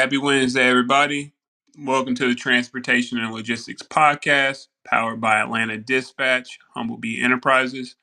[0.00, 1.30] happy Wednesday, everybody.
[1.78, 7.96] Welcome to the Transportation and Logistics Podcast, powered by Atlanta Dispatch, Humblebee Enterprises.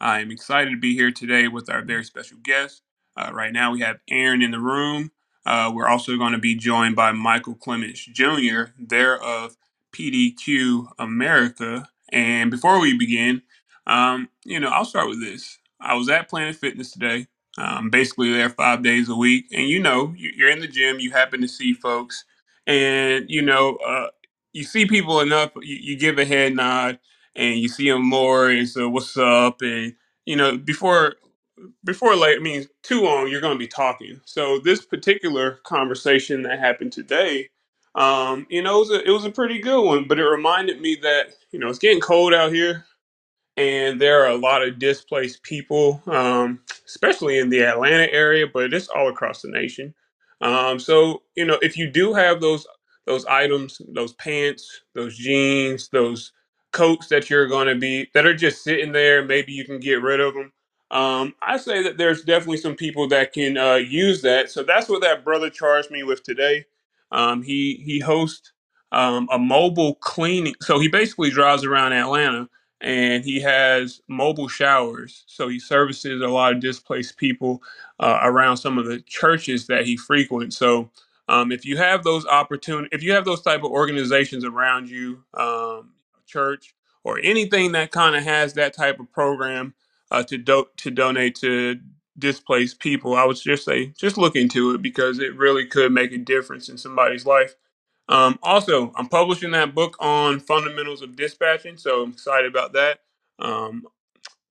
[0.00, 2.82] I am excited to be here today with our very special guest.
[3.16, 5.12] Uh, right now, we have Aaron in the room.
[5.46, 9.56] Uh, we're also going to be joined by Michael Clements Jr., there of
[9.92, 11.88] PDQ America.
[12.10, 13.42] And before we begin,
[13.86, 15.60] um, you know, I'll start with this.
[15.80, 17.28] I was at Planet Fitness today.
[17.58, 21.00] Um, basically there five days a week, and you know, you- you're in the gym.
[21.00, 22.24] You happen to see folks,
[22.66, 24.08] and you know, uh,
[24.52, 25.52] you see people enough.
[25.56, 26.98] You, you give a head nod,
[27.36, 29.94] and you see them more, and so what's up, and
[30.26, 31.14] you know, before
[31.84, 34.20] before late, I mean, too long, you're going to be talking.
[34.26, 37.48] So this particular conversation that happened today,
[37.94, 40.80] um, you know, it was a, it was a pretty good one, but it reminded
[40.80, 42.86] me that you know it's getting cold out here
[43.58, 48.74] and there are a lot of displaced people, um, especially in the Atlanta area, but
[48.74, 49.94] it's all across the nation.
[50.42, 52.66] Um, so you know, if you do have those
[53.06, 56.32] those items, those pants, those jeans, those
[56.72, 60.02] coats that you're going to be that are just sitting there, maybe you can get
[60.02, 60.52] rid of them.
[60.90, 64.50] Um, I say that there's definitely some people that can uh, use that.
[64.50, 66.66] So that's what that brother charged me with today.
[67.12, 68.52] Um, he he hosts
[68.92, 70.56] um, a mobile cleaning.
[70.62, 72.42] So he basically drives around Atlanta
[72.84, 75.24] and he has mobile showers.
[75.28, 77.62] So he services a lot of displaced people
[78.00, 80.58] uh, around some of the churches that he frequents.
[80.58, 80.90] So
[81.28, 85.24] um, if you have those opportunities, if you have those type of organizations around you,
[85.34, 85.94] um,
[86.26, 89.74] church or anything that kind of has that type of program
[90.12, 91.80] uh, to do- to donate to
[92.18, 96.12] displaced people, I would just say just look into it because it really could make
[96.12, 97.56] a difference in somebody's life.
[98.08, 103.00] Um, also, I'm publishing that book on fundamentals of dispatching, so I'm excited about that.
[103.38, 103.86] Um,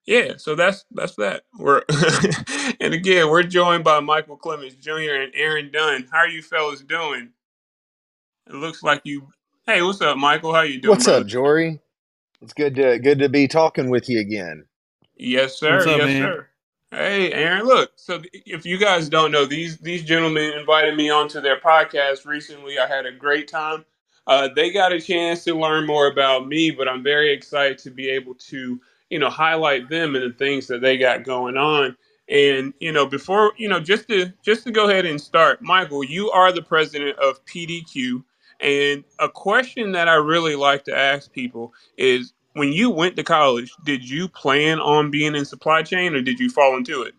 [0.05, 1.43] yeah, so that's that's that.
[1.59, 1.83] We're
[2.81, 5.15] and again, we're joined by Michael Clements Jr.
[5.21, 6.07] and Aaron Dunn.
[6.11, 7.31] How are you fellas doing?
[8.47, 9.29] It looks like you.
[9.65, 10.53] Hey, what's up, Michael?
[10.53, 11.27] How you doing, What's up.
[11.27, 11.79] Jory?
[12.41, 14.65] It's good to good to be talking with you again.
[15.17, 15.87] Yes, What's sir.
[15.87, 16.17] up, Yes, man?
[16.17, 16.49] sir.
[16.93, 17.65] Hey, Aaron.
[17.65, 22.27] Look, so if you guys don't know, these these gentlemen invited me onto their podcast
[22.27, 22.77] recently.
[22.77, 23.83] I had a great time.
[24.27, 27.89] Uh, they got a chance to learn more about me, but I'm very excited to
[27.89, 31.97] be able to, you know, highlight them and the things that they got going on.
[32.29, 36.03] And you know, before you know, just to just to go ahead and start, Michael,
[36.03, 38.23] you are the president of PDQ,
[38.59, 43.23] and a question that I really like to ask people is when you went to
[43.23, 47.13] college, did you plan on being in supply chain or did you fall into it?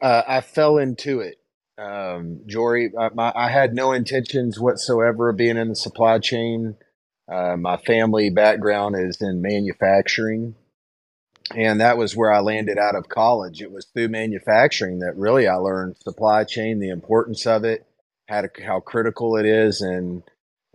[0.00, 1.38] Uh, I fell into it,
[1.78, 2.90] um, Jory.
[2.98, 6.76] I, my, I had no intentions whatsoever of being in the supply chain.
[7.30, 10.54] Uh, my family background is in manufacturing,
[11.54, 13.60] and that was where I landed out of college.
[13.60, 17.86] It was through manufacturing that really I learned supply chain, the importance of it,
[18.26, 20.22] how to, how critical it is, and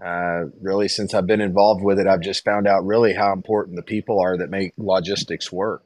[0.03, 3.75] uh, really since I've been involved with it, I've just found out really how important
[3.78, 5.83] the people are that make logistics work.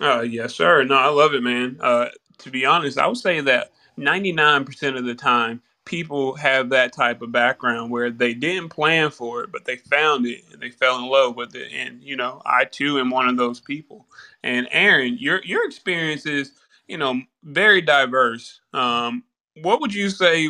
[0.00, 0.84] Uh, yes, sir.
[0.84, 1.78] No, I love it, man.
[1.80, 2.08] Uh,
[2.38, 7.22] to be honest, I would say that 99% of the time, people have that type
[7.22, 10.98] of background where they didn't plan for it, but they found it and they fell
[10.98, 11.72] in love with it.
[11.72, 14.06] And, you know, I too am one of those people.
[14.42, 16.52] And Aaron, your, your experience is,
[16.86, 18.60] you know, very diverse.
[18.72, 19.24] Um,
[19.62, 20.48] what would you say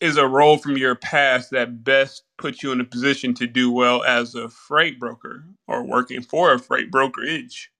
[0.00, 3.70] is a role from your past that best puts you in a position to do
[3.70, 7.70] well as a freight broker or working for a freight brokerage?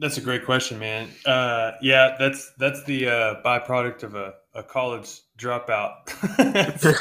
[0.00, 1.08] That's a great question, man.
[1.26, 6.08] Uh, yeah, that's that's the uh, byproduct of a, a college dropout.
[6.78, 6.92] So,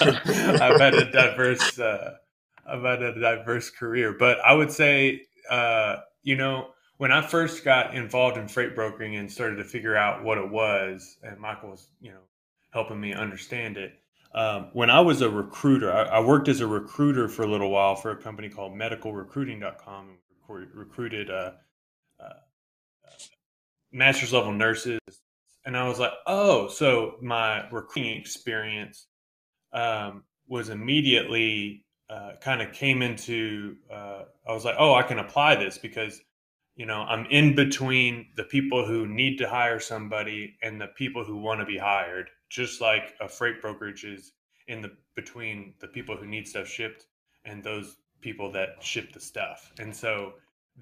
[0.63, 2.15] I've had a diverse uh,
[2.67, 7.63] I've had a diverse career, but I would say, uh, you know, when I first
[7.63, 11.69] got involved in freight brokering and started to figure out what it was, and Michael
[11.69, 12.19] was, you know,
[12.77, 13.93] helping me understand it.
[14.35, 17.71] Um, when I was a recruiter, I, I worked as a recruiter for a little
[17.71, 20.17] while for a company called medicalrecruiting.com and
[20.47, 21.53] recru- recruited uh,
[22.19, 22.33] uh,
[23.91, 24.99] master's level nurses.
[25.65, 29.07] And I was like, oh, so my recruiting experience
[29.73, 35.17] um, was immediately uh, kind of came into, uh, I was like, oh, I can
[35.17, 36.21] apply this because,
[36.75, 41.23] you know, I'm in between the people who need to hire somebody and the people
[41.23, 44.33] who want to be hired, just like a freight brokerage is
[44.67, 47.05] in the between the people who need stuff shipped
[47.45, 49.71] and those people that ship the stuff.
[49.79, 50.33] And so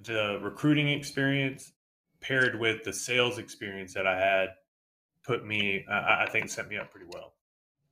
[0.04, 1.74] the recruiting experience
[2.22, 4.50] paired with the sales experience that I had
[5.24, 7.34] put me, uh, I think, set me up pretty well.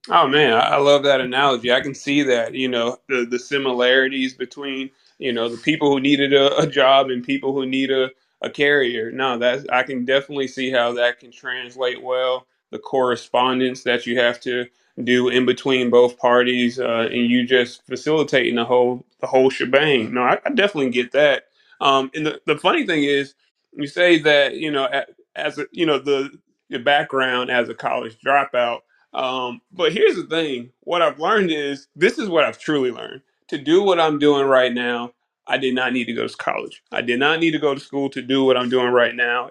[0.10, 1.72] Oh man, I love that analogy.
[1.72, 6.00] I can see that, you know, the the similarities between, you know, the people who
[6.02, 8.10] needed a, a job and people who need a,
[8.42, 9.12] a carrier.
[9.12, 12.48] No, that's I can definitely see how that can translate well.
[12.74, 14.68] The correspondence that you have to
[15.04, 20.14] do in between both parties, uh, and you just facilitating the whole the whole shebang.
[20.14, 21.46] No, I, I definitely get that.
[21.82, 23.36] Um, and the, the funny thing is,
[23.74, 24.90] you say that you know
[25.36, 26.32] as a, you know the
[26.70, 28.82] your background as a college dropout.
[29.14, 33.24] Um, but here's the thing: what I've learned is this is what I've truly learned.
[33.50, 35.14] To do what I'm doing right now,
[35.48, 36.84] I did not need to go to college.
[36.92, 39.50] I did not need to go to school to do what I'm doing right now.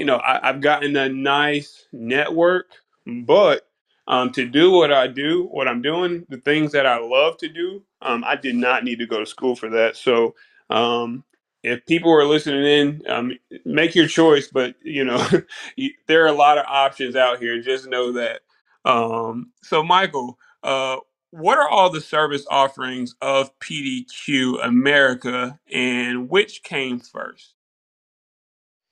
[0.00, 2.68] You know, I, I've gotten a nice network,
[3.06, 3.68] but
[4.08, 7.48] um, to do what I do, what I'm doing, the things that I love to
[7.48, 9.96] do, um, I did not need to go to school for that.
[9.96, 10.36] So,
[10.70, 11.24] um,
[11.64, 13.32] if people are listening in, um,
[13.66, 14.48] make your choice.
[14.48, 15.26] But you know,
[16.08, 17.62] there are a lot of options out here.
[17.62, 18.42] Just know that.
[18.86, 20.98] Um, so, Michael, uh,
[21.32, 27.54] what are all the service offerings of PDQ America, and which came first?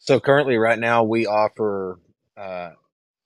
[0.09, 2.01] So currently, right now, we offer
[2.35, 2.71] uh,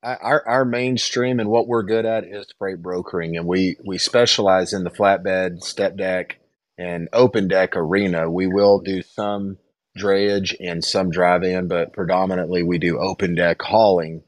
[0.02, 4.72] our our mainstream and what we're good at is freight brokering, and we we specialize
[4.72, 6.40] in the flatbed, step deck,
[6.76, 8.28] and open deck arena.
[8.28, 9.58] We will do some
[9.96, 14.24] drayage and some dry van, but predominantly we do open deck hauling.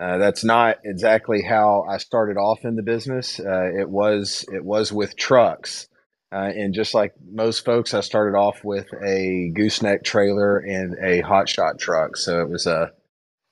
[0.00, 3.38] Uh, that's not exactly how I started off in the business.
[3.38, 5.88] Uh, it was it was with trucks,
[6.32, 11.22] uh, and just like most folks, I started off with a gooseneck trailer and a
[11.22, 12.16] hotshot truck.
[12.16, 12.92] So it was a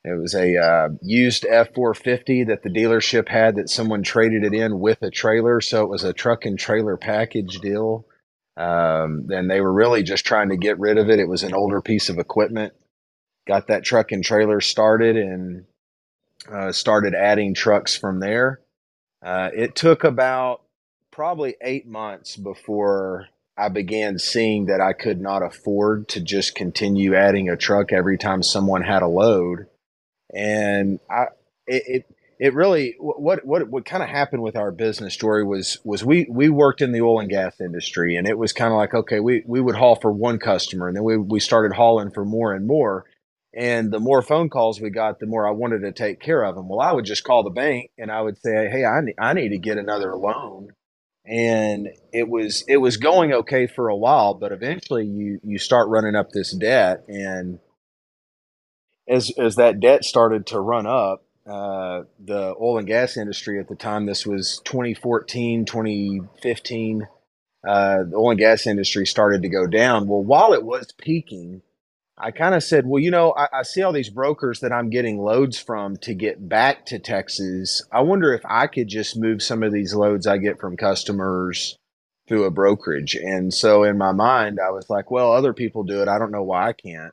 [0.05, 4.44] it was a uh, used F four fifty that the dealership had that someone traded
[4.44, 5.61] it in with a trailer.
[5.61, 8.06] So it was a truck and trailer package deal.
[8.58, 11.19] Um, and they were really just trying to get rid of it.
[11.19, 12.73] It was an older piece of equipment.
[13.46, 15.64] Got that truck and trailer started and
[16.50, 18.61] uh, started adding trucks from there.
[19.25, 20.62] Uh, it took about
[21.17, 23.27] probably eight months before
[23.57, 28.19] I began seeing that I could not afford to just continue adding a truck every
[28.19, 29.67] time someone had a load.
[30.35, 31.29] And I,
[31.67, 35.79] it, it, it really what what what kind of happened with our business story was
[35.85, 38.77] was we we worked in the oil and gas industry and it was kind of
[38.77, 42.11] like okay we we would haul for one customer and then we we started hauling
[42.11, 43.07] for more and more
[43.55, 46.57] and the more phone calls we got, the more I wanted to take care of
[46.57, 46.69] them.
[46.69, 49.33] Well, I would just call the bank and I would say, "Hey, I need, I
[49.33, 50.73] need to get another loan."
[51.26, 55.88] And it was it was going okay for a while, but eventually you you start
[55.88, 57.58] running up this debt, and
[59.08, 63.69] as as that debt started to run up, uh, the oil and gas industry at
[63.69, 67.08] the time, this was 2014, 2015,
[67.67, 70.08] uh, the oil and gas industry started to go down.
[70.08, 71.62] Well, while it was peaking,
[72.19, 74.89] I kind of said, well, you know, I, I, see all these brokers that I'm
[74.89, 77.83] getting loads from to get back to Texas.
[77.93, 81.77] I wonder if I could just move some of these loads I get from customers
[82.27, 83.15] through a brokerage.
[83.15, 86.09] And so in my mind, I was like, well, other people do it.
[86.09, 87.13] I don't know why I can't.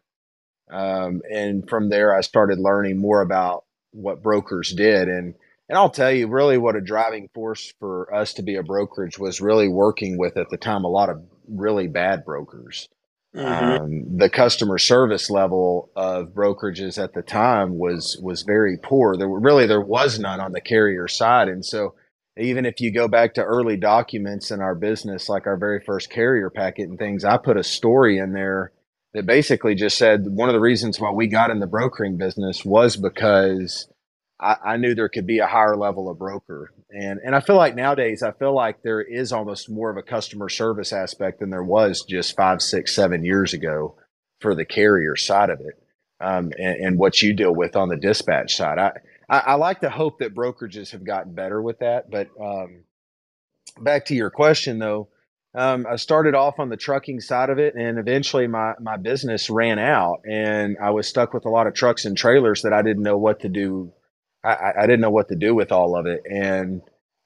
[0.71, 5.09] Um, and from there, I started learning more about what brokers did.
[5.09, 5.35] And
[5.69, 9.17] and I'll tell you, really, what a driving force for us to be a brokerage
[9.17, 12.89] was really working with at the time a lot of really bad brokers.
[13.35, 13.83] Mm-hmm.
[13.83, 19.15] Um, the customer service level of brokerages at the time was was very poor.
[19.17, 21.95] There were, really there was none on the carrier side, and so
[22.37, 26.09] even if you go back to early documents in our business, like our very first
[26.09, 28.71] carrier packet and things, I put a story in there
[29.13, 32.65] that basically just said one of the reasons why we got in the brokering business
[32.65, 33.87] was because
[34.39, 36.73] I, I, knew there could be a higher level of broker.
[36.93, 40.03] And and I feel like nowadays I feel like there is almost more of a
[40.03, 43.95] customer service aspect than there was just five, six, seven years ago
[44.41, 45.79] for the carrier side of it.
[46.19, 48.77] Um, and, and, what you deal with on the dispatch side.
[48.77, 48.91] I,
[49.27, 52.09] I, I, like to hope that brokerages have gotten better with that.
[52.09, 52.83] But um,
[53.81, 55.09] back to your question though,
[55.55, 59.49] um, I started off on the trucking side of it, and eventually my my business
[59.49, 62.83] ran out, and I was stuck with a lot of trucks and trailers that I
[62.83, 63.91] didn't know what to do
[64.43, 66.23] I, I didn't know what to do with all of it.
[66.29, 66.81] And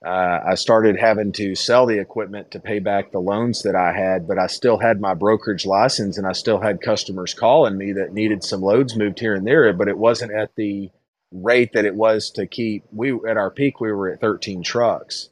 [0.06, 3.94] uh, I started having to sell the equipment to pay back the loans that I
[3.94, 7.94] had, but I still had my brokerage license and I still had customers calling me
[7.94, 10.92] that needed some loads moved here and there, but it wasn't at the
[11.32, 12.84] rate that it was to keep.
[12.92, 15.30] We at our peak, we were at 13 trucks,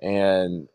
[0.00, 0.68] and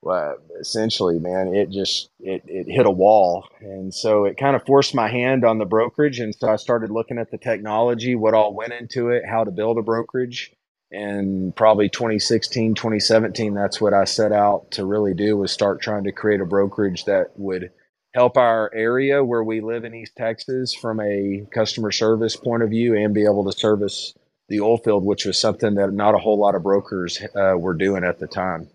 [0.00, 4.64] well, essentially, man, it just it, it hit a wall, and so it kind of
[4.64, 8.34] forced my hand on the brokerage, and so I started looking at the technology, what
[8.34, 10.52] all went into it, how to build a brokerage,
[10.92, 16.04] and probably 2016, 2017, that's what I set out to really do was start trying
[16.04, 17.70] to create a brokerage that would
[18.14, 22.70] help our area where we live in East Texas from a customer service point of
[22.70, 24.14] view and be able to service
[24.48, 27.74] the oil field, which was something that not a whole lot of brokers uh, were
[27.74, 28.68] doing at the time.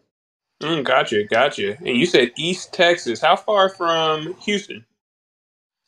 [0.62, 1.78] Mm, gotcha, gotcha.
[1.78, 3.22] And you said East Texas.
[3.22, 4.86] How far from Houston?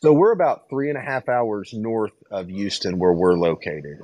[0.01, 3.99] So we're about three and a half hours north of Houston, where we're located.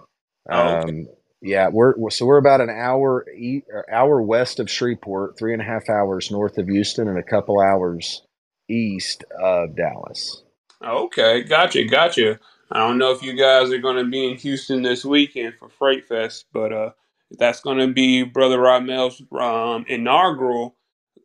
[0.52, 0.92] Oh, okay.
[0.92, 1.08] um,
[1.42, 5.66] Yeah, we're so we're about an hour e- hour west of Shreveport, three and a
[5.66, 8.24] half hours north of Houston, and a couple hours
[8.70, 10.44] east of Dallas.
[10.84, 12.40] Okay, gotcha, gotcha.
[12.72, 15.70] I don't know if you guys are going to be in Houston this weekend for
[15.70, 16.92] Freight Fest, but uh,
[17.40, 20.76] that's going to be Brother Ramel's um, inaugural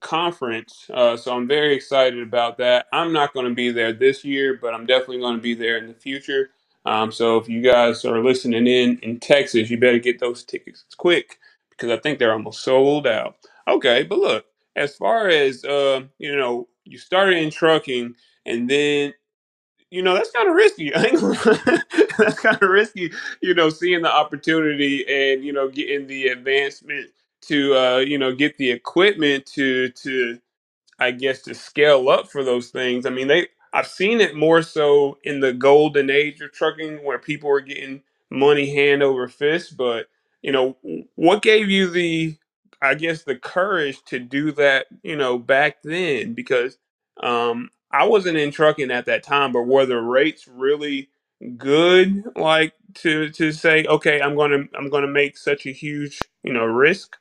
[0.01, 0.91] conference.
[0.93, 2.87] Uh, so I'm very excited about that.
[2.93, 5.79] I'm not going to be there this year, but I'm definitely going to be there
[5.79, 6.51] in the future.
[6.85, 10.85] Um, so if you guys are listening in in Texas, you better get those tickets
[10.97, 11.39] quick
[11.71, 13.37] because I think they're almost sold out.
[13.69, 14.47] Okay, but look,
[14.77, 18.15] as far as uh, you know, you started in trucking
[18.47, 19.15] and then
[19.91, 20.91] you know that's kind of risky.
[22.19, 23.13] that's kind of risky,
[23.43, 27.11] you know, seeing the opportunity and you know getting the advancement
[27.43, 30.39] to uh, you know get the equipment to to
[30.99, 33.07] I guess to scale up for those things.
[33.07, 37.21] I mean, they I've seen it more so in the golden age of trucking where
[37.21, 40.09] people were getting money hand over fist, but
[40.43, 40.79] you know,
[41.17, 42.37] what gave you the
[42.83, 46.79] I guess the courage to do that, you know, back then because
[47.23, 51.09] um I wasn't in trucking at that time, but were the rates really
[51.57, 56.53] good like to to say, okay, I'm to I'm to make such a huge, you
[56.53, 57.17] know, risk?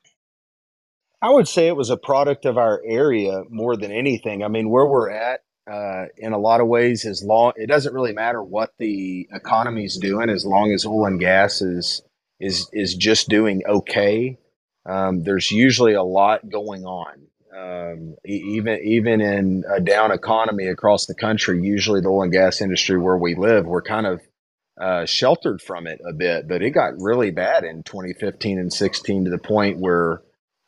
[1.22, 4.44] I would say it was a product of our area more than anything.
[4.44, 7.94] I mean, where we're at, uh, in a lot of ways, as long it doesn't
[7.94, 12.02] really matter what the economy's doing, as long as oil and gas is
[12.40, 14.38] is is just doing okay.
[14.86, 17.28] Um, there's usually a lot going on.
[17.58, 22.62] Um, even even in a down economy across the country, usually the oil and gas
[22.62, 24.22] industry where we live, we're kind of
[24.80, 26.48] uh, sheltered from it a bit.
[26.48, 30.22] But it got really bad in 2015 and 16 to the point where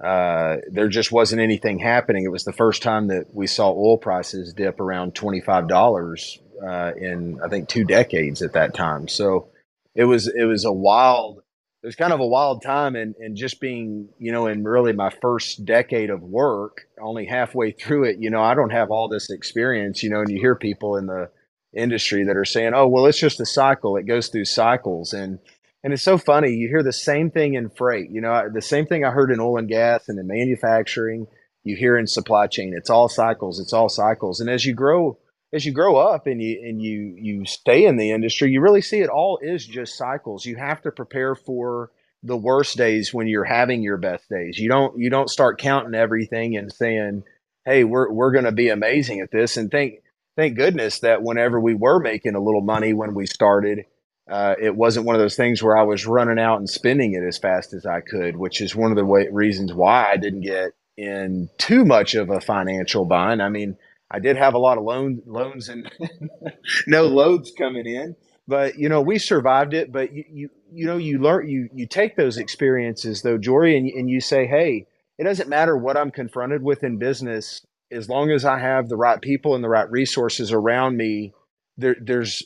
[0.03, 2.23] uh, there just wasn't anything happening.
[2.23, 6.39] It was the first time that we saw oil prices dip around twenty five dollars
[6.63, 9.07] uh, in I think two decades at that time.
[9.07, 9.49] So
[9.95, 11.41] it was it was a wild.
[11.87, 14.91] It was kind of a wild time, and and just being you know in really
[14.91, 19.07] my first decade of work, only halfway through it, you know I don't have all
[19.07, 21.29] this experience, you know, and you hear people in the
[21.73, 25.39] industry that are saying, "Oh, well, it's just a cycle; it goes through cycles," and
[25.81, 26.51] and it's so funny.
[26.51, 28.09] You hear the same thing in freight.
[28.11, 31.27] You know, the same thing I heard in oil and gas and in manufacturing.
[31.63, 32.73] You hear in supply chain.
[32.75, 33.61] It's all cycles.
[33.61, 34.41] It's all cycles.
[34.41, 35.19] And as you grow,
[35.53, 38.81] as you grow up and you and you you stay in the industry, you really
[38.81, 40.45] see it all is just cycles.
[40.45, 41.91] You have to prepare for
[42.23, 44.57] the worst days when you're having your best days.
[44.57, 47.23] You don't you don't start counting everything and saying,
[47.65, 50.01] "Hey, we're we're going to be amazing at this." And thank
[50.35, 53.85] thank goodness that whenever we were making a little money when we started,
[54.29, 57.25] uh, it wasn't one of those things where I was running out and spending it
[57.25, 60.41] as fast as I could, which is one of the way, reasons why I didn't
[60.41, 63.41] get in too much of a financial bind.
[63.41, 63.77] I mean,
[64.09, 65.91] I did have a lot of loan, loans and
[66.87, 68.15] no loads coming in,
[68.47, 69.91] but you know, we survived it.
[69.91, 73.89] But you, you, you know, you learn, you, you take those experiences though, Jory, and,
[73.89, 74.87] and you say, Hey,
[75.17, 77.65] it doesn't matter what I'm confronted with in business.
[77.91, 81.33] As long as I have the right people and the right resources around me,
[81.77, 82.43] there, there's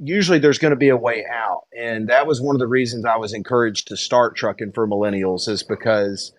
[0.00, 1.62] usually there's going to be a way out.
[1.78, 5.48] And that was one of the reasons I was encouraged to start trucking for millennials
[5.48, 6.32] is because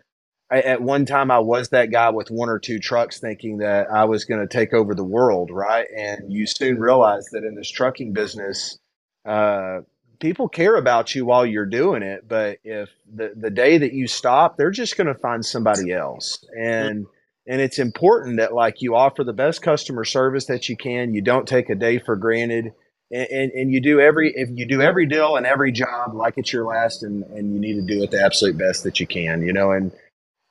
[0.51, 3.87] I, at one time I was that guy with one or two trucks thinking that
[3.91, 5.87] I was going to take over the world, right?
[5.95, 8.77] And you soon realize that in this trucking business,
[9.25, 9.81] uh,
[10.19, 12.27] people care about you while you're doing it.
[12.27, 16.43] But if the, the day that you stop, they're just going to find somebody else.
[16.57, 17.07] And
[17.47, 21.13] and it's important that like you offer the best customer service that you can.
[21.13, 22.73] You don't take a day for granted
[23.11, 26.33] and, and, and, you do every if you do every deal and every job like
[26.37, 29.05] it's your last and, and you need to do it the absolute best that you
[29.05, 29.91] can you know and,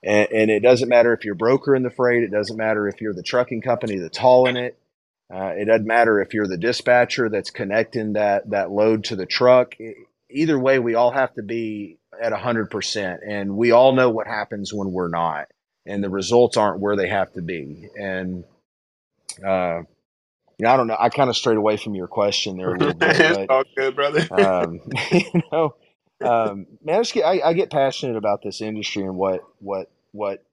[0.04, 3.00] and and it doesn't matter if you're broker in the freight it doesn't matter if
[3.00, 4.78] you're the trucking company that's hauling it
[5.32, 9.26] uh, it doesn't matter if you're the dispatcher that's connecting that that load to the
[9.26, 9.74] truck
[10.30, 14.72] either way we all have to be at 100% and we all know what happens
[14.72, 15.48] when we're not
[15.86, 18.44] and the results aren't where they have to be and
[19.44, 19.82] uh,
[20.58, 20.96] yeah, I don't know.
[20.98, 23.10] I kind of strayed away from your question there a little bit.
[23.20, 24.26] it's all good, brother.
[24.32, 24.80] um,
[25.10, 25.74] you know,
[26.22, 29.90] um, man, I, just get, I, I get passionate about this industry and what what
[30.14, 30.44] what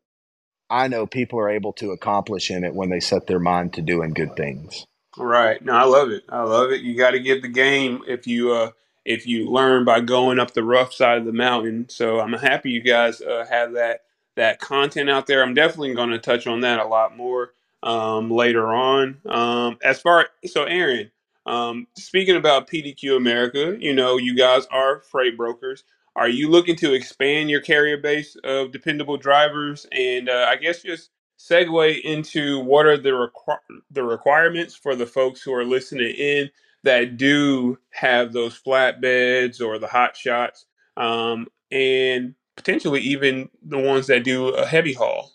[0.69, 3.81] I know people are able to accomplish in it when they set their mind to
[3.81, 4.85] doing good things.
[5.17, 5.63] Right.
[5.63, 6.23] No, I love it.
[6.29, 6.81] I love it.
[6.81, 8.71] You got to give the game if you uh
[9.05, 11.89] if you learn by going up the rough side of the mountain.
[11.89, 14.01] So I'm happy you guys uh, have that
[14.35, 15.43] that content out there.
[15.43, 17.51] I'm definitely going to touch on that a lot more
[17.83, 19.17] um, later on.
[19.27, 21.11] Um, as far so, Aaron,
[21.45, 25.83] um, speaking about PDQ America, you know, you guys are freight brokers.
[26.15, 29.87] Are you looking to expand your carrier base of dependable drivers?
[29.93, 35.07] And uh, I guess just segue into what are the requ- the requirements for the
[35.07, 36.51] folks who are listening in
[36.83, 40.65] that do have those flatbeds or the hot shots.
[40.97, 45.31] Um, and potentially even the ones that do a heavy haul.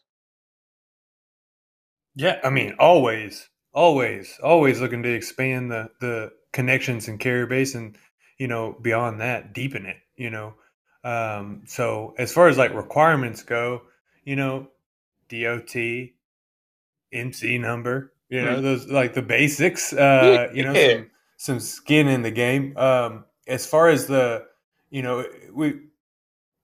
[2.15, 7.75] Yeah, I mean, always, always, always looking to expand the the connections and carrier base,
[7.75, 7.97] and
[8.39, 9.99] you know, beyond that, deepen it.
[10.17, 10.57] You know,
[11.07, 13.83] um, so as far as like requirements go,
[14.25, 14.69] you know,
[15.29, 15.75] DOT,
[17.13, 18.63] MC number, you know, Mm.
[18.63, 19.93] those like the basics.
[19.93, 22.77] Uh, you know, some some skin in the game.
[22.77, 24.47] Um, as far as the,
[24.91, 25.81] you know, we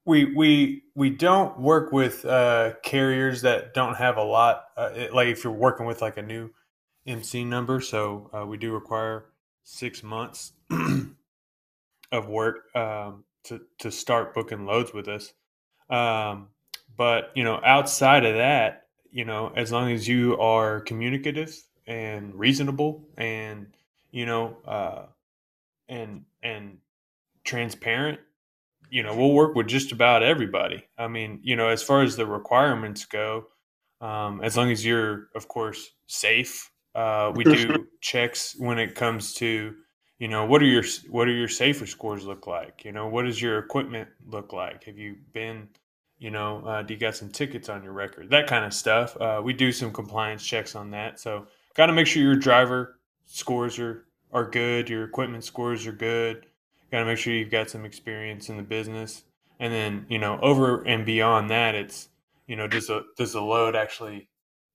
[0.05, 4.65] we we we don't work with uh, carriers that don't have a lot.
[4.77, 6.51] Uh, it- like if you're working with like a new
[7.07, 9.27] MC number, so uh, we do require
[9.63, 10.53] six months
[12.13, 15.33] of work um, to to start booking loads with us.
[15.91, 16.49] Um,
[16.97, 21.55] but you know, outside of that, you know, as long as you are communicative
[21.87, 23.67] and reasonable, and
[24.11, 25.07] you know, uh,
[25.89, 26.79] and and
[27.45, 28.21] transparent,
[28.91, 30.85] you know, we'll work with just about everybody.
[30.99, 33.47] I mean, you know, as far as the requirements go,
[34.03, 36.71] um, as long as you're, of course, safe.
[36.95, 39.75] Uh, we do checks when it comes to,
[40.23, 42.85] you know, what are your what are your safer scores look like?
[42.85, 44.85] You know, what does your equipment look like?
[44.85, 45.69] Have you been,
[46.21, 48.31] you know, uh, do you got some tickets on your record?
[48.31, 49.21] That kind of stuff.
[49.21, 51.19] Uh, we do some compliance checks on that.
[51.19, 55.93] So, got to make sure your driver scores are are good, your equipment scores are
[55.93, 56.47] good.
[56.93, 59.25] Got to make sure you've got some experience in the business,
[59.59, 62.11] and then you know, over and beyond that, it's
[62.47, 64.29] you know, does a does the load actually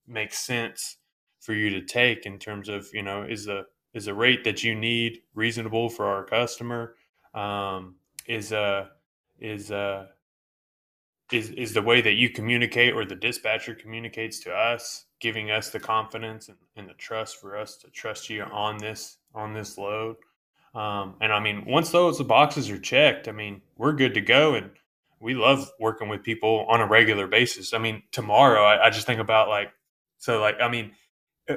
[0.06, 0.98] make sense
[1.40, 3.64] for you to take in terms of you know, is the
[3.94, 6.94] is the rate that you need reasonable for our customer?
[7.34, 7.96] Um,
[8.28, 8.86] is uh
[9.40, 10.06] is uh
[11.32, 15.70] is is the way that you communicate or the dispatcher communicates to us giving us
[15.70, 19.76] the confidence and, and the trust for us to trust you on this on this
[19.78, 20.16] load
[20.74, 24.54] um, and i mean once those boxes are checked i mean we're good to go
[24.54, 24.70] and
[25.20, 29.06] we love working with people on a regular basis i mean tomorrow i, I just
[29.06, 29.70] think about like
[30.18, 30.92] so like i mean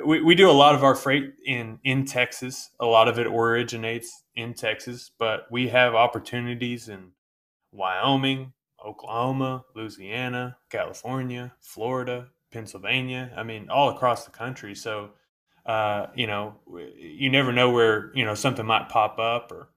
[0.05, 3.27] we, we do a lot of our freight in in texas a lot of it
[3.27, 7.11] originates in texas but we have opportunities in
[7.71, 8.53] wyoming
[8.85, 13.31] Oklahoma, Louisiana, California, Florida, Pennsylvania.
[13.35, 14.75] I mean, all across the country.
[14.75, 15.11] So,
[15.65, 16.55] uh, you know,
[16.97, 19.69] you never know where you know something might pop up or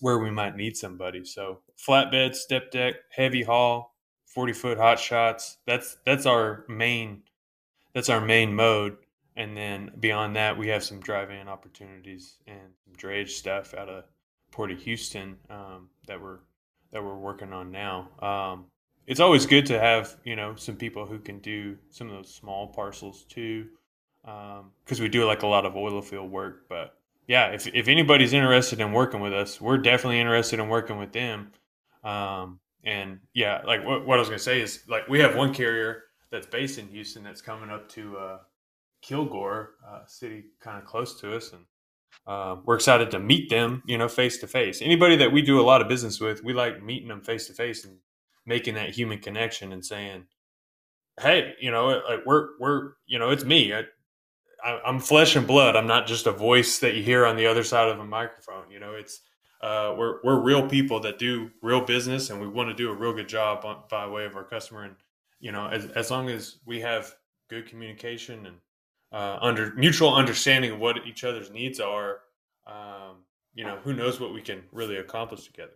[0.00, 1.24] where we might need somebody.
[1.24, 3.94] So, flatbed, step deck, heavy haul,
[4.26, 5.58] forty foot hot shots.
[5.66, 7.22] That's that's our main
[7.94, 8.96] that's our main mode.
[9.36, 13.88] And then beyond that, we have some dry van opportunities and some drayage stuff out
[13.88, 14.04] of
[14.50, 16.40] Port of Houston um, that we're
[16.92, 18.08] that we're working on now.
[18.20, 18.66] Um,
[19.06, 22.32] it's always good to have you know some people who can do some of those
[22.32, 23.68] small parcels too,
[24.22, 26.68] because we do like a lot of oil field work.
[26.68, 26.94] But
[27.26, 31.12] yeah, if if anybody's interested in working with us, we're definitely interested in working with
[31.12, 31.52] them.
[32.04, 35.54] Um, and yeah, like what, what I was gonna say is like we have one
[35.54, 38.38] carrier that's based in Houston that's coming up to uh,
[39.02, 41.64] Kilgore, uh, city kind of close to us, and
[42.26, 44.80] uh, we're excited to meet them, you know, face to face.
[44.80, 47.52] Anybody that we do a lot of business with, we like meeting them face to
[47.52, 47.98] face and
[48.46, 50.24] making that human connection and saying,
[51.20, 53.74] "Hey, you know, like we're we're you know, it's me.
[53.74, 53.84] I,
[54.64, 55.74] I, I'm flesh and blood.
[55.74, 58.70] I'm not just a voice that you hear on the other side of a microphone.
[58.70, 59.20] You know, it's
[59.60, 62.94] uh, we're we're real people that do real business, and we want to do a
[62.94, 64.84] real good job by way of our customer.
[64.84, 64.94] And
[65.40, 67.12] you know, as as long as we have
[67.48, 68.56] good communication and
[69.12, 72.20] uh, under mutual understanding of what each other's needs are,
[72.66, 73.18] um,
[73.54, 75.72] you know, who knows what we can really accomplish together.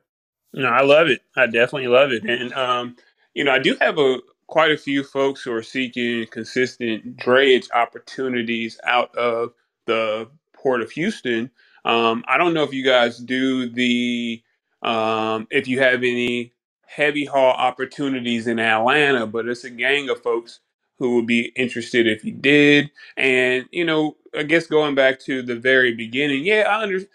[0.52, 1.20] No, I love it.
[1.36, 2.24] I definitely love it.
[2.24, 2.96] And um,
[3.34, 7.70] you know, I do have a quite a few folks who are seeking consistent drayage
[7.72, 9.52] opportunities out of
[9.86, 11.50] the port of Houston.
[11.84, 14.42] Um, I don't know if you guys do the
[14.82, 16.52] um, if you have any
[16.86, 20.60] heavy haul opportunities in Atlanta, but it's a gang of folks
[20.98, 22.90] who would be interested if you did.
[23.16, 27.10] And you know, I guess going back to the very beginning, yeah, I understand.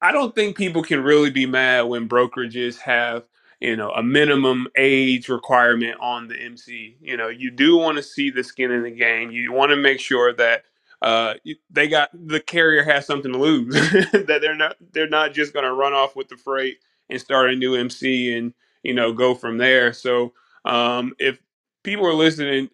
[0.00, 3.24] I don't think people can really be mad when brokerages have,
[3.60, 6.96] you know, a minimum age requirement on the MC.
[7.00, 9.30] You know, you do want to see the skin in the game.
[9.32, 10.62] You want to make sure that
[11.02, 11.34] uh,
[11.70, 13.74] they got the carrier has something to lose.
[14.12, 16.78] that they're not they're not just going to run off with the freight
[17.10, 19.92] and start a new MC and you know go from there.
[19.92, 20.32] So
[20.64, 21.40] um, if
[21.84, 22.70] people are listening,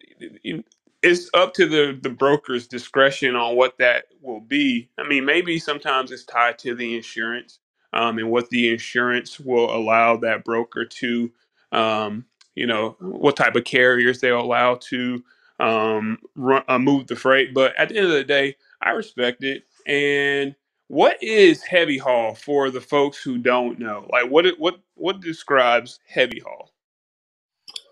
[1.03, 4.89] it's up to the the broker's discretion on what that will be.
[4.99, 7.59] I mean, maybe sometimes it's tied to the insurance
[7.93, 11.31] um, and what the insurance will allow that broker to,
[11.71, 15.23] um, you know, what type of carriers they'll allow to
[15.59, 17.53] um, run, uh, move the freight.
[17.53, 20.55] But at the end of the day, I respect it, and
[20.89, 24.07] what is heavy haul for the folks who don't know?
[24.11, 26.71] Like, what what what describes heavy haul?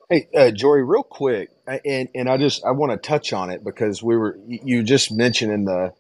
[0.09, 3.63] Hey, uh, Jory, real quick, and and I just I want to touch on it
[3.63, 5.93] because we were you just mentioned in the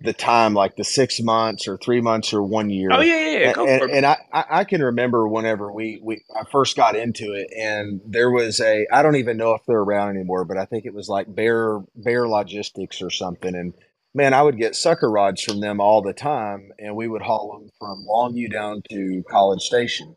[0.00, 2.90] the time like the six months or three months or one year.
[2.92, 3.52] Oh yeah, yeah, yeah.
[3.58, 3.90] And, it.
[3.90, 8.30] and I, I can remember whenever we, we I first got into it and there
[8.30, 11.08] was a I don't even know if they're around anymore, but I think it was
[11.08, 13.54] like Bear Bear Logistics or something.
[13.54, 13.74] And
[14.14, 17.58] man, I would get sucker rods from them all the time and we would haul
[17.58, 20.16] them from Longview down to College Station.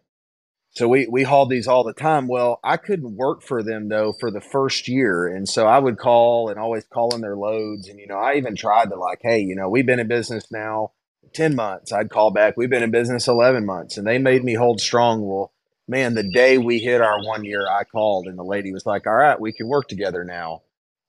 [0.74, 2.28] So we, we hauled these all the time.
[2.28, 5.28] Well, I couldn't work for them though for the first year.
[5.28, 7.90] And so I would call and always call in their loads.
[7.90, 10.50] And, you know, I even tried to like, hey, you know, we've been in business
[10.50, 10.94] now
[11.34, 11.92] 10 months.
[11.92, 13.98] I'd call back, we've been in business 11 months.
[13.98, 15.26] And they made me hold strong.
[15.26, 15.52] Well,
[15.90, 19.06] man, the day we hit our one year, I called and the lady was like,
[19.08, 20.62] all right, we can work together now.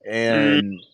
[0.05, 0.89] And, mm-hmm.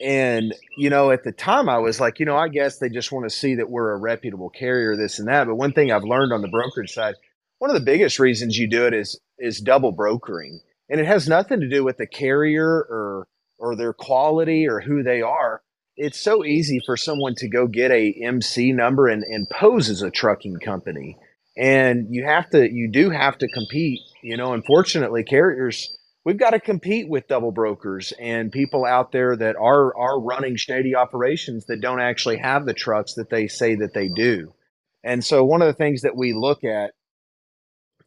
[0.00, 3.10] And, you know, at the time I was like, you know, I guess they just
[3.10, 5.48] want to see that we're a reputable carrier, this and that.
[5.48, 7.16] But one thing I've learned on the brokerage side,
[7.58, 10.60] one of the biggest reasons you do it is is double brokering.
[10.90, 15.02] And it has nothing to do with the carrier or or their quality or who
[15.02, 15.62] they are.
[15.96, 20.02] It's so easy for someone to go get a mc number and, and pose as
[20.02, 21.16] a trucking company.
[21.56, 26.50] And you have to you do have to compete you know unfortunately carriers we've got
[26.50, 31.66] to compete with double brokers and people out there that are are running shady operations
[31.66, 34.54] that don't actually have the trucks that they say that they do.
[35.02, 36.92] And so one of the things that we look at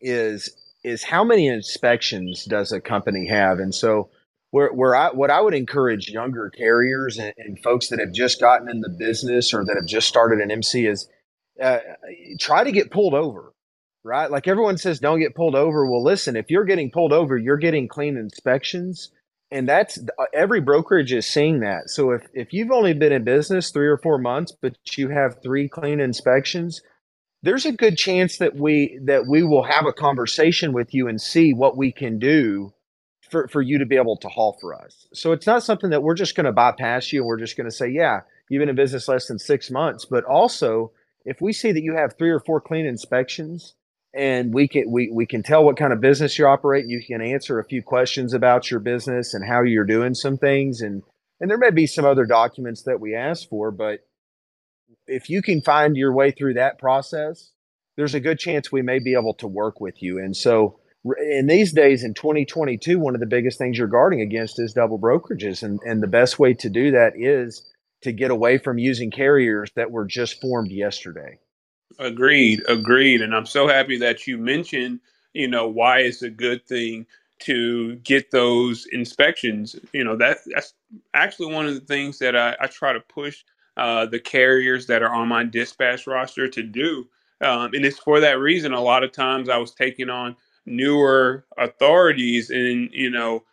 [0.01, 3.59] is is how many inspections does a company have?
[3.59, 4.09] And so
[4.51, 8.39] where, where I, what I would encourage younger carriers and, and, folks that have just
[8.39, 11.07] gotten in the business or that have just started an MC is
[11.61, 11.79] uh,
[12.39, 13.53] try to get pulled over,
[14.03, 14.29] right?
[14.29, 15.85] Like everyone says, don't get pulled over.
[15.85, 19.11] Well, listen, if you're getting pulled over, you're getting clean inspections.
[19.51, 21.89] And that's uh, every brokerage is seeing that.
[21.89, 25.41] So if, if you've only been in business three or four months, but you have
[25.41, 26.81] three clean inspections,
[27.43, 31.19] there's a good chance that we that we will have a conversation with you and
[31.19, 32.73] see what we can do
[33.29, 35.07] for, for you to be able to haul for us.
[35.13, 37.69] So it's not something that we're just going to bypass you and we're just going
[37.69, 40.05] to say, yeah, you've been in business less than six months.
[40.05, 40.91] But also,
[41.25, 43.73] if we see that you have three or four clean inspections
[44.13, 47.21] and we can we, we can tell what kind of business you operate, you can
[47.21, 51.01] answer a few questions about your business and how you're doing some things and
[51.39, 54.01] and there may be some other documents that we ask for, but
[55.11, 57.51] if you can find your way through that process,
[57.97, 60.17] there's a good chance we may be able to work with you.
[60.17, 60.79] And so,
[61.19, 64.99] in these days in 2022, one of the biggest things you're guarding against is double
[64.99, 65.63] brokerages.
[65.63, 67.67] And, and the best way to do that is
[68.03, 71.39] to get away from using carriers that were just formed yesterday.
[71.99, 73.21] Agreed, agreed.
[73.21, 74.99] And I'm so happy that you mentioned,
[75.33, 77.07] you know, why it's a good thing
[77.39, 79.75] to get those inspections.
[79.93, 80.73] You know, that that's
[81.13, 83.43] actually one of the things that I, I try to push
[83.77, 87.07] uh, the carriers that are on my dispatch roster to do.
[87.41, 88.73] Um, and it's for that reason.
[88.73, 93.43] A lot of times I was taking on newer authorities and, you know,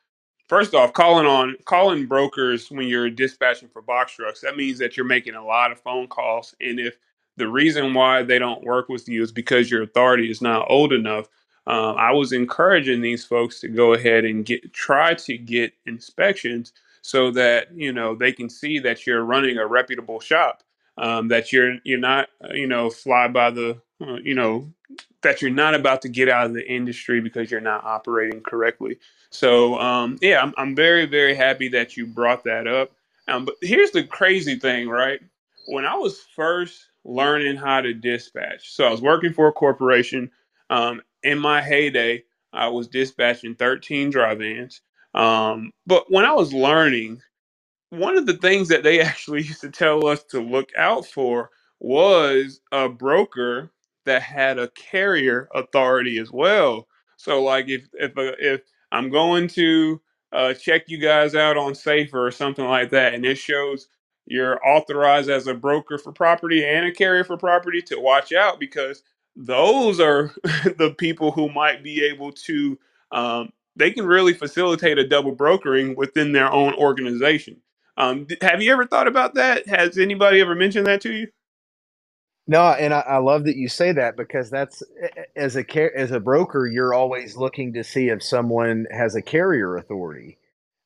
[0.48, 4.96] first off, calling on calling brokers when you're dispatching for box trucks, that means that
[4.96, 6.54] you're making a lot of phone calls.
[6.60, 6.98] And if
[7.36, 10.92] the reason why they don't work with you is because your authority is not old
[10.92, 11.28] enough,
[11.66, 16.72] um, I was encouraging these folks to go ahead and get try to get inspections
[17.08, 20.62] so that you know they can see that you're running a reputable shop
[20.98, 24.70] um, that you're you're not uh, you know fly by the uh, you know
[25.22, 28.98] that you're not about to get out of the industry because you're not operating correctly.
[29.30, 32.92] So um, yeah I'm, I'm very very happy that you brought that up.
[33.28, 35.20] Um, but here's the crazy thing right?
[35.68, 40.30] When i was first learning how to dispatch so i was working for a corporation
[40.70, 44.82] um, in my heyday i was dispatching 13 dry vans
[45.18, 47.22] um, but when I was learning,
[47.90, 51.50] one of the things that they actually used to tell us to look out for
[51.80, 53.70] was a broker
[54.04, 56.86] that had a carrier authority as well.
[57.16, 60.00] So, like if if uh, if I'm going to
[60.32, 63.88] uh, check you guys out on Safer or something like that, and it shows
[64.26, 68.58] you're authorized as a broker for property and a carrier for property, to watch out
[68.60, 69.02] because
[69.36, 70.32] those are
[70.78, 72.78] the people who might be able to
[73.12, 77.62] um, they can really facilitate a double brokering within their own organization.
[77.96, 79.66] Um, have you ever thought about that?
[79.66, 81.28] Has anybody ever mentioned that to you?
[82.46, 84.82] No, and I, I, love that you say that because that's
[85.36, 89.76] as a as a broker, you're always looking to see if someone has a carrier
[89.76, 90.38] authority.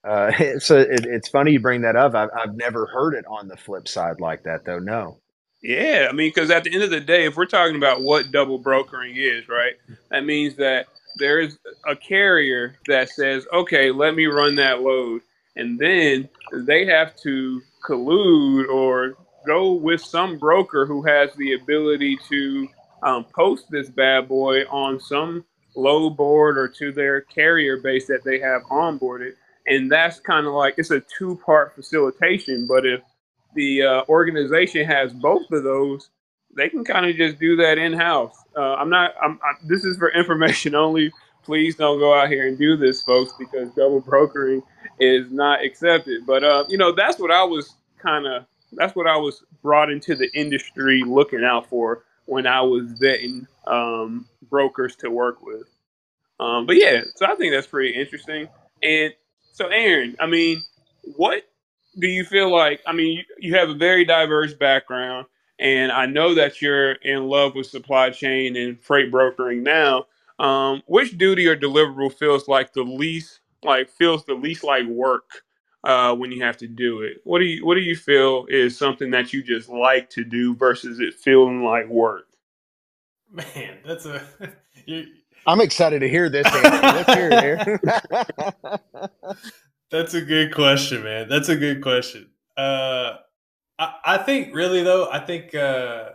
[0.02, 2.14] Uh, so it, it's funny you bring that up.
[2.14, 4.80] I've, I've never heard it on the flip side like that, though.
[4.80, 5.18] No.
[5.62, 8.32] Yeah, I mean, because at the end of the day, if we're talking about what
[8.32, 9.74] double brokering is, right,
[10.10, 15.22] that means that there's a carrier that says, okay, let me run that load.
[15.56, 22.18] And then they have to collude or go with some broker who has the ability
[22.28, 22.68] to
[23.02, 25.44] um, post this bad boy on some
[25.74, 29.32] load board or to their carrier base that they have onboarded.
[29.66, 32.66] And that's kind of like it's a two part facilitation.
[32.66, 33.00] But if
[33.54, 36.10] the uh, organization has both of those,
[36.56, 38.36] they can kind of just do that in house.
[38.56, 39.14] Uh, I'm not.
[39.22, 41.12] I'm, I, this is for information only.
[41.44, 44.62] Please don't go out here and do this, folks, because double brokering
[45.00, 46.24] is not accepted.
[46.26, 48.46] But uh, you know, that's what I was kind of.
[48.72, 53.46] That's what I was brought into the industry looking out for when I was vetting
[53.66, 55.64] um, brokers to work with.
[56.40, 58.48] Um, but yeah, so I think that's pretty interesting.
[58.82, 59.12] And
[59.52, 60.62] so, Aaron, I mean,
[61.16, 61.44] what
[61.98, 62.80] do you feel like?
[62.86, 65.26] I mean, you, you have a very diverse background,
[65.62, 70.06] and I know that you're in love with supply chain and freight brokering now.
[70.40, 75.30] Um, which duty or deliverable feels like the least like feels the least like work
[75.84, 77.18] uh, when you have to do it?
[77.24, 80.56] What do you what do you feel is something that you just like to do
[80.56, 82.26] versus it feeling like work?
[83.30, 84.20] Man, that's a
[84.86, 85.06] you,
[85.46, 86.82] I'm excited to hear this answer.
[86.82, 89.10] Let's hear it,
[89.90, 91.28] That's a good question, man.
[91.28, 92.30] That's a good question.
[92.56, 93.18] Uh,
[93.78, 96.10] I, I think really though, I think uh,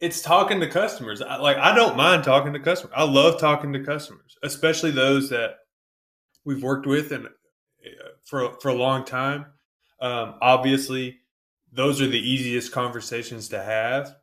[0.00, 1.22] it's talking to customers.
[1.22, 2.94] I, like I don't mind talking to customers.
[2.96, 5.56] I love talking to customers, especially those that
[6.44, 9.46] we've worked with and uh, for for a long time.
[10.00, 11.18] Um, obviously,
[11.72, 14.14] those are the easiest conversations to have.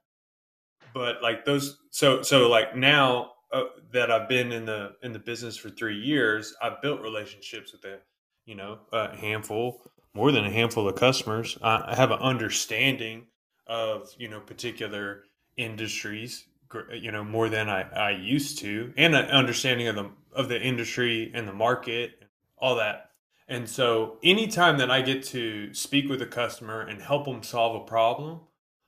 [0.94, 3.64] But like those, so so like now uh,
[3.94, 7.86] that I've been in the in the business for three years, I've built relationships with
[7.86, 8.00] a
[8.46, 9.82] you know a handful,
[10.14, 11.58] more than a handful of customers.
[11.62, 13.28] I have an understanding
[13.68, 15.24] of you know particular
[15.58, 16.46] industries,
[16.94, 20.62] you know more than I, I used to, and an understanding of the of the
[20.62, 22.24] industry and the market,
[22.58, 23.10] all that.
[23.48, 27.82] And so, anytime that I get to speak with a customer and help them solve
[27.82, 28.42] a problem,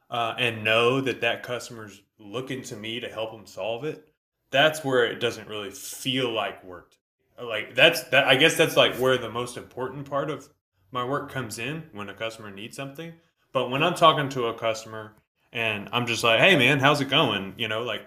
[0.10, 4.08] uh, and know that that customer's looking to me to help them solve it,
[4.52, 6.94] that's where it doesn't really feel like work.
[7.42, 8.26] Like that's that.
[8.26, 10.48] I guess that's like where the most important part of
[10.94, 13.14] my work comes in when a customer needs something.
[13.52, 15.14] But when I'm talking to a customer
[15.52, 18.04] and I'm just like, "Hey, man, how's it going?" You know, like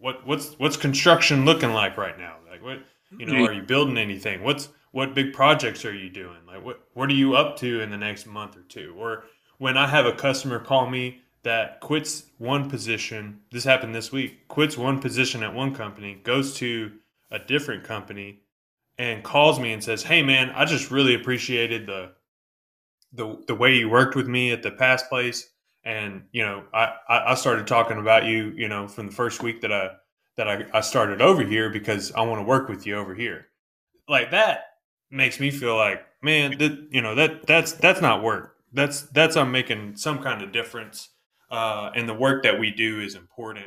[0.00, 2.36] what what's what's construction looking like right now?
[2.48, 2.78] Like what
[3.18, 4.42] you know, are you building anything?
[4.42, 6.38] What's what big projects are you doing?
[6.46, 8.94] Like what what are you up to in the next month or two?
[8.96, 9.24] Or
[9.58, 13.40] when I have a customer call me that quits one position.
[13.50, 14.48] This happened this week.
[14.48, 16.92] Quits one position at one company, goes to
[17.30, 18.40] a different company,
[18.98, 22.12] and calls me and says, "Hey, man, I just really appreciated the
[23.12, 25.50] the the way you worked with me at the past place,
[25.84, 29.60] and you know, I I started talking about you, you know, from the first week
[29.62, 29.90] that I
[30.36, 33.46] that I, I started over here because I want to work with you over here."
[34.08, 34.64] Like that
[35.10, 38.56] makes me feel like, man, that you know that that's that's not work.
[38.72, 41.10] That's that's I'm making some kind of difference
[41.50, 43.66] uh, and the work that we do is important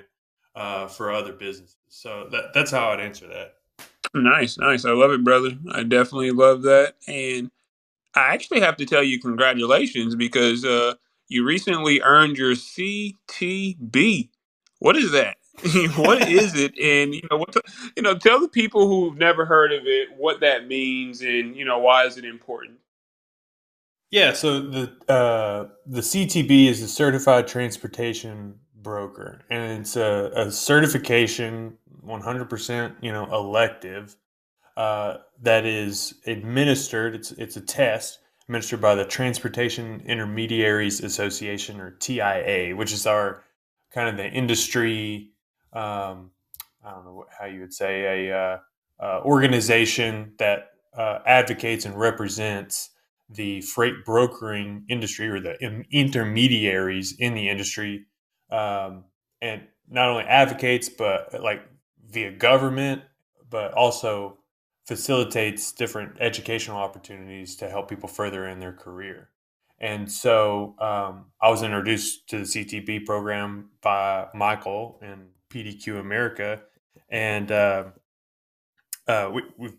[0.56, 1.78] uh, for other businesses.
[1.89, 3.56] So that, that's how I'd answer that.
[4.13, 4.85] Nice, nice.
[4.85, 5.51] I love it, brother.
[5.71, 6.95] I definitely love that.
[7.07, 7.51] And
[8.15, 10.95] I actually have to tell you congratulations because uh,
[11.27, 14.29] you recently earned your CTB.
[14.79, 15.37] What is that?
[15.97, 16.77] what is it?
[16.79, 17.55] And you know what?
[17.95, 21.65] You know, tell the people who've never heard of it what that means, and you
[21.65, 22.79] know why is it important.
[24.11, 30.51] Yeah, so the uh, the CTB is a certified transportation broker, and it's a, a
[30.51, 34.15] certification, one hundred percent, you know, elective
[34.77, 37.15] uh, that is administered.
[37.15, 43.43] It's it's a test administered by the Transportation Intermediaries Association, or TIA, which is our
[43.93, 45.31] kind of the industry.
[45.73, 46.31] Um,
[46.83, 48.57] I don't know how you would say a uh,
[48.99, 52.89] uh organization that uh, advocates and represents
[53.29, 55.55] the freight brokering industry or the
[55.91, 58.05] intermediaries in the industry
[58.51, 59.05] um,
[59.41, 61.61] and not only advocates but like
[62.12, 63.02] via government
[63.50, 64.38] but also
[64.86, 69.30] facilitates different educational opportunities to help people further in their career
[69.80, 76.62] and so um, i was introduced to the ctb program by michael and pdq america
[77.10, 77.84] and uh,
[79.08, 79.78] uh, we, we've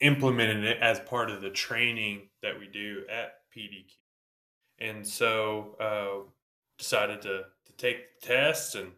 [0.00, 3.84] implemented it as part of the training that we do at PDQ.
[4.78, 6.28] And so uh,
[6.78, 8.92] decided to, to take the test and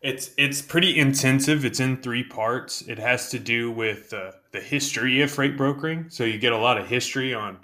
[0.00, 1.64] it's it's pretty intensive.
[1.64, 2.82] It's in three parts.
[2.82, 6.08] It has to do with uh, the history of freight brokering.
[6.08, 7.58] So you get a lot of history on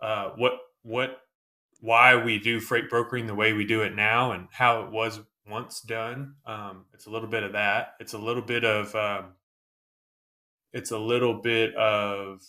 [0.00, 1.20] uh, what what
[1.80, 5.20] why we do freight brokering the way we do it now and how it was
[5.48, 6.34] once done.
[6.44, 7.94] Um, it's a little bit of that.
[8.00, 9.34] It's a little bit of um,
[10.72, 12.42] it's a little bit of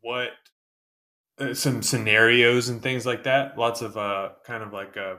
[0.00, 0.30] what
[1.38, 3.58] uh, some scenarios and things like that.
[3.58, 5.18] Lots of uh, kind of like a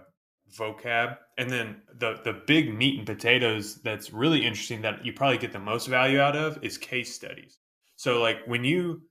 [0.56, 5.38] vocab, and then the the big meat and potatoes that's really interesting that you probably
[5.38, 7.58] get the most value out of is case studies.
[7.96, 9.02] So like when you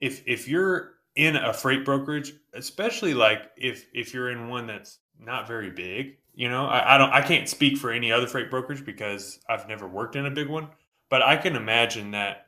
[0.00, 4.98] if if you're in a freight brokerage, especially like if if you're in one that's
[5.18, 8.50] not very big, you know, I, I don't I can't speak for any other freight
[8.50, 10.68] brokerage because I've never worked in a big one,
[11.08, 12.46] but I can imagine that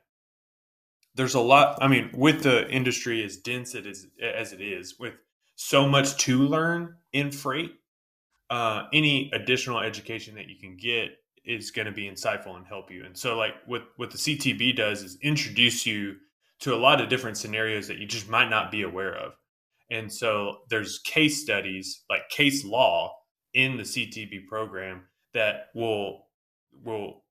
[1.14, 1.78] there's a lot.
[1.82, 5.14] I mean, with the industry as dense it is as it is, with
[5.56, 7.72] so much to learn in freight,
[8.50, 11.10] uh, any additional education that you can get
[11.44, 13.04] is going to be insightful and help you.
[13.04, 16.16] And so, like what what the CTB does is introduce you
[16.60, 19.32] to a lot of different scenarios that you just might not be aware of.
[19.90, 23.14] And so, there's case studies like case law
[23.54, 26.26] in the CTB program that will
[26.84, 27.24] will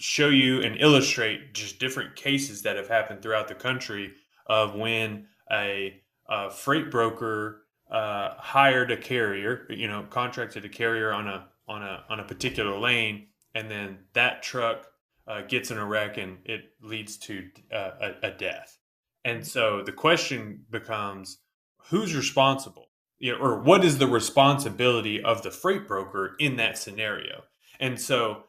[0.00, 4.10] show you and illustrate just different cases that have happened throughout the country
[4.46, 7.59] of when a, a freight broker
[7.90, 12.24] uh, hired a carrier, you know, contracted a carrier on a on a on a
[12.24, 14.86] particular lane, and then that truck
[15.26, 18.78] uh, gets in a wreck and it leads to uh, a, a, death.
[19.24, 21.38] And so the question becomes,
[21.76, 22.88] who's responsible?
[23.18, 27.44] You know, or what is the responsibility of the freight broker in that scenario?
[27.78, 28.44] And so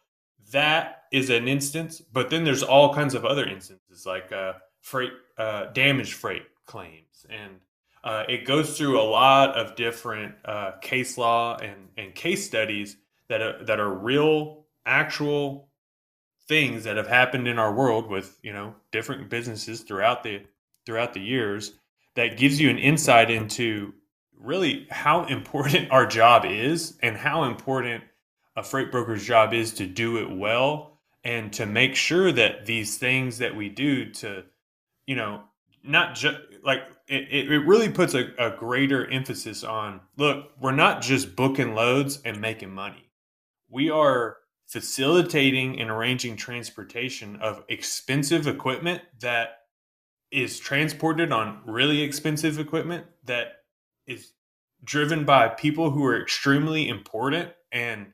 [0.52, 5.12] that is an instance, but then there's all kinds of other instances like uh, freight
[5.38, 7.60] uh, damage freight claims and
[8.04, 12.98] uh, it goes through a lot of different uh, case law and, and case studies
[13.30, 15.70] that are, that are real, actual
[16.48, 20.42] things that have happened in our world with you know different businesses throughout the
[20.86, 21.74] throughout the years
[22.16, 23.94] that gives you an insight into
[24.38, 28.04] really how important our job is and how important
[28.58, 32.98] a freight broker's job is to do it well and to make sure that these
[32.98, 34.44] things that we do to
[35.06, 35.42] you know
[35.84, 41.02] not just like it, it really puts a, a greater emphasis on look, we're not
[41.02, 43.10] just booking loads and making money.
[43.70, 49.58] We are facilitating and arranging transportation of expensive equipment that
[50.32, 53.48] is transported on really expensive equipment that
[54.08, 54.32] is
[54.84, 58.08] driven by people who are extremely important and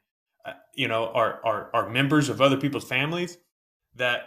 [0.46, 3.38] uh, you know are, are are members of other people's families
[3.96, 4.22] that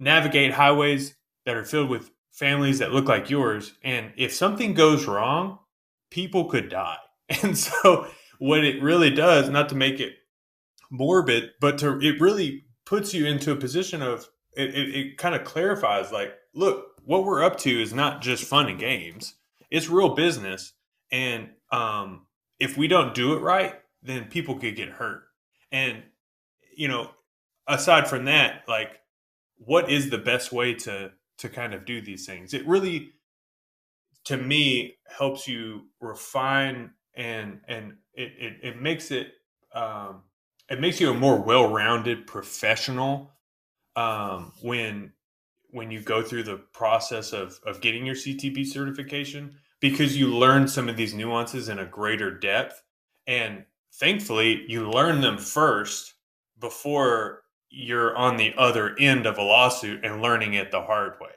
[0.00, 3.72] navigate highways that are filled with families that look like yours.
[3.82, 5.58] And if something goes wrong,
[6.10, 6.98] people could die.
[7.42, 8.06] And so,
[8.38, 10.12] what it really does, not to make it
[10.90, 15.34] morbid, but to it really puts you into a position of it, it, it kind
[15.34, 19.34] of clarifies like, look, what we're up to is not just fun and games,
[19.72, 20.72] it's real business.
[21.10, 22.26] And um,
[22.60, 25.24] if we don't do it right, then people could get hurt.
[25.72, 26.04] And,
[26.76, 27.10] you know,
[27.66, 29.00] aside from that, like,
[29.58, 32.54] what is the best way to to kind of do these things.
[32.54, 33.12] It really,
[34.24, 39.32] to me, helps you refine and and it it, it makes it
[39.74, 40.22] um,
[40.68, 43.30] it makes you a more well-rounded professional
[43.96, 45.12] um, when
[45.70, 50.66] when you go through the process of of getting your CTB certification because you learn
[50.68, 52.82] some of these nuances in a greater depth
[53.26, 56.14] and thankfully you learn them first
[56.60, 61.28] before you're on the other end of a lawsuit and learning it the hard way.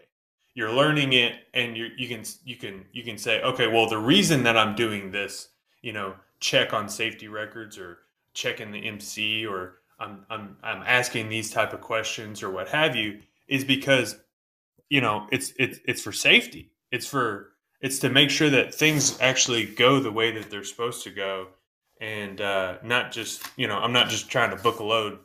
[0.54, 3.98] You're learning it, and you you can you can you can say, okay, well, the
[3.98, 5.50] reason that I'm doing this,
[5.82, 8.00] you know, check on safety records or
[8.34, 12.96] checking the MC or I'm I'm I'm asking these type of questions or what have
[12.96, 14.18] you is because
[14.90, 16.72] you know it's it's it's for safety.
[16.92, 21.04] It's for it's to make sure that things actually go the way that they're supposed
[21.04, 21.48] to go
[22.02, 25.20] and uh, not just you know i'm not just trying to book a load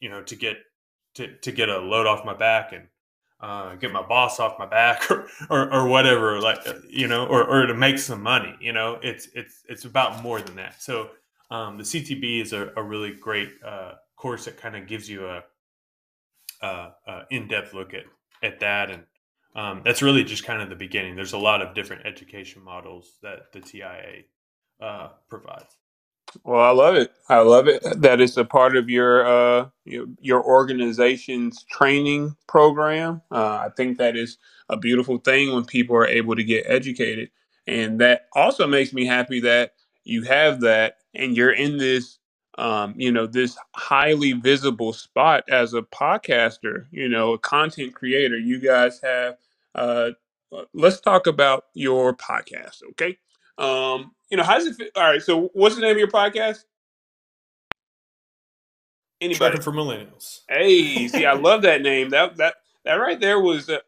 [0.00, 0.58] you know, to get
[1.14, 2.88] to, to get a load off my back and
[3.40, 7.26] uh, get my boss off my back or, or, or whatever, like, uh, you know,
[7.26, 10.80] or, or to make some money, you know, it's, it's, it's about more than that.
[10.80, 11.10] So
[11.50, 15.26] um, the CTB is a, a really great uh, course that kind of gives you
[15.26, 15.42] a,
[16.62, 18.04] a, a, in-depth look at,
[18.42, 18.90] at that.
[18.90, 19.02] And
[19.54, 21.14] um, that's really just kind of the beginning.
[21.16, 24.22] There's a lot of different education models that the TIA
[24.80, 25.76] uh, provides.
[26.44, 27.12] Well, I love it.
[27.28, 33.22] I love it that it's a part of your uh, your, your organization's training program.
[33.30, 37.30] Uh, I think that is a beautiful thing when people are able to get educated,
[37.66, 39.74] and that also makes me happy that
[40.04, 42.18] you have that, and you're in this,
[42.58, 46.86] um, you know, this highly visible spot as a podcaster.
[46.90, 48.38] You know, a content creator.
[48.38, 49.36] You guys have.
[49.74, 50.10] Uh,
[50.74, 53.18] let's talk about your podcast, okay?
[53.58, 54.88] Um, you know, how does it feel?
[54.96, 56.64] All right, so what's the name of your podcast?
[59.20, 59.38] Anybody?
[59.38, 60.40] Trucking for Millennials.
[60.48, 62.10] Hey, see, I love that name.
[62.10, 63.78] That that that right there was uh,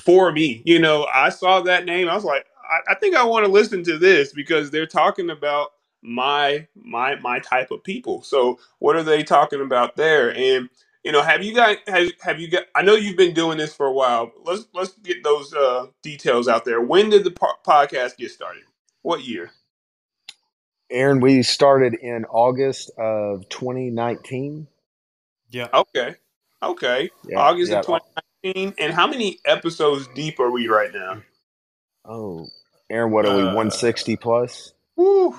[0.00, 0.62] for me.
[0.64, 2.08] You know, I saw that name.
[2.08, 5.30] I was like, I, I think I want to listen to this because they're talking
[5.30, 5.70] about
[6.02, 8.22] my my my type of people.
[8.22, 10.36] So what are they talking about there?
[10.36, 10.68] And
[11.04, 12.64] you know, have you guys have, have you got?
[12.74, 14.32] I know you've been doing this for a while.
[14.44, 16.80] Let's let's get those uh, details out there.
[16.80, 18.62] When did the po- podcast get started?
[19.02, 19.50] What year?
[20.90, 24.68] Aaron, we started in August of 2019.
[25.50, 25.68] Yeah.
[25.72, 26.16] Okay.
[26.62, 27.10] Okay.
[27.26, 27.80] Yeah, August yeah.
[27.80, 28.74] of 2019.
[28.78, 31.22] And how many episodes deep are we right now?
[32.04, 32.46] Oh,
[32.90, 33.42] Aaron, what are we?
[33.42, 34.72] Uh, 160 plus?
[34.96, 35.34] Woo.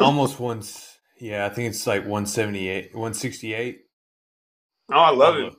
[0.00, 0.98] Almost once.
[1.18, 3.80] Yeah, I think it's like 178, 168.
[4.92, 5.54] Oh, I love it.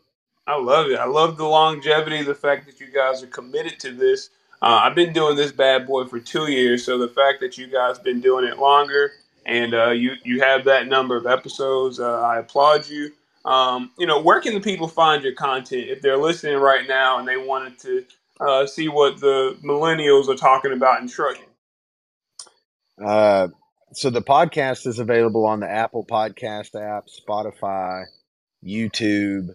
[0.46, 1.00] I love it.
[1.00, 4.30] I love the longevity, the fact that you guys are committed to this.
[4.62, 7.68] Uh, I've been doing this bad boy for two years, so the fact that you
[7.68, 9.12] guys been doing it longer
[9.48, 13.12] and uh, you you have that number of episodes, uh, I applaud you.
[13.46, 17.18] Um, you know, where can the people find your content if they're listening right now
[17.18, 18.06] and they wanted to
[18.42, 21.46] uh, see what the millennials are talking about in trucking?
[23.04, 23.48] Uh,
[23.94, 28.04] so the podcast is available on the Apple Podcast app, Spotify,
[28.66, 29.52] YouTube,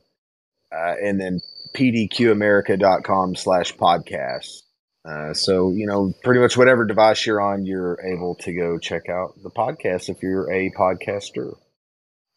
[0.75, 1.41] uh, and then
[1.77, 4.63] pdqamerica.com slash podcast.
[5.05, 9.09] Uh, so, you know, pretty much whatever device you're on, you're able to go check
[9.09, 11.57] out the podcast if you're a podcaster.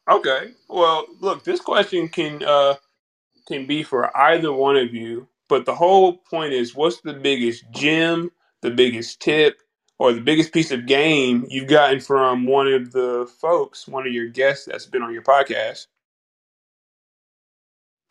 [0.10, 0.52] Okay.
[0.68, 2.76] Well, look, this question can uh
[3.48, 7.64] can be for either one of you, but the whole point is what's the biggest
[7.72, 9.60] gem, the biggest tip,
[10.00, 14.14] or the biggest piece of game you've gotten from one of the folks, one of
[14.14, 15.86] your guests that's been on your podcast?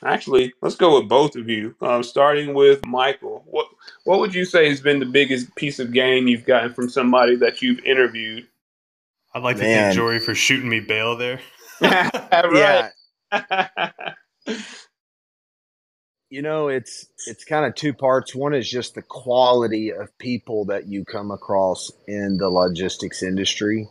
[0.02, 1.76] Actually, let's go with both of you.
[1.80, 3.66] Uh, starting with Michael, what
[4.04, 7.36] what would you say has been the biggest piece of game you've gotten from somebody
[7.36, 8.46] that you've interviewed?
[9.34, 9.84] I'd like to Man.
[9.84, 11.40] thank Jory for shooting me bail there.
[11.82, 12.90] right.
[16.30, 20.64] you know it's it's kind of two parts one is just the quality of people
[20.64, 23.88] that you come across in the logistics industry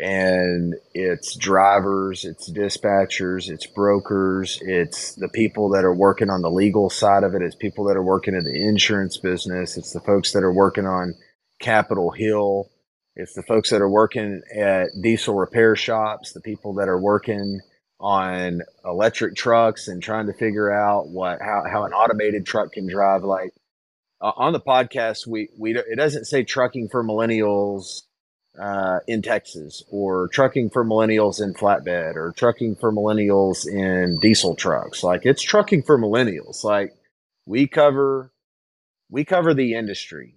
[0.00, 6.50] and it's drivers it's dispatchers it's brokers it's the people that are working on the
[6.50, 10.00] legal side of it it's people that are working in the insurance business it's the
[10.00, 11.14] folks that are working on
[11.60, 12.70] capitol hill
[13.14, 17.60] it's the folks that are working at diesel repair shops the people that are working
[17.98, 22.88] on electric trucks and trying to figure out what how, how an automated truck can
[22.88, 23.52] drive like
[24.22, 28.04] uh, on the podcast we we it doesn't say trucking for millennials
[28.58, 34.54] uh, in Texas or trucking for millennials in flatbed or trucking for millennials in diesel
[34.54, 36.92] trucks like it's trucking for millennials like
[37.46, 38.32] we cover
[39.08, 40.36] we cover the industry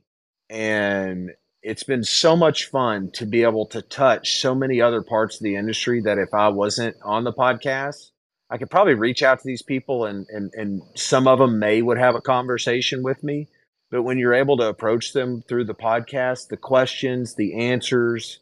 [0.49, 1.31] and
[1.63, 5.43] it's been so much fun to be able to touch so many other parts of
[5.43, 8.11] the industry that if I wasn't on the podcast,
[8.49, 11.81] I could probably reach out to these people and, and, and some of them may
[11.81, 13.47] would have a conversation with me.
[13.93, 18.39] But when you're able to approach them through the podcast, the questions, the answers,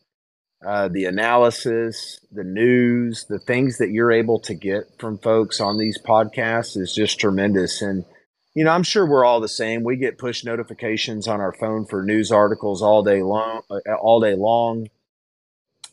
[0.65, 5.77] uh, the analysis, the news, the things that you're able to get from folks on
[5.77, 7.81] these podcasts is just tremendous.
[7.81, 8.05] And
[8.55, 9.83] you know, I'm sure we're all the same.
[9.83, 14.21] We get push notifications on our phone for news articles all day long, uh, all
[14.21, 14.87] day long.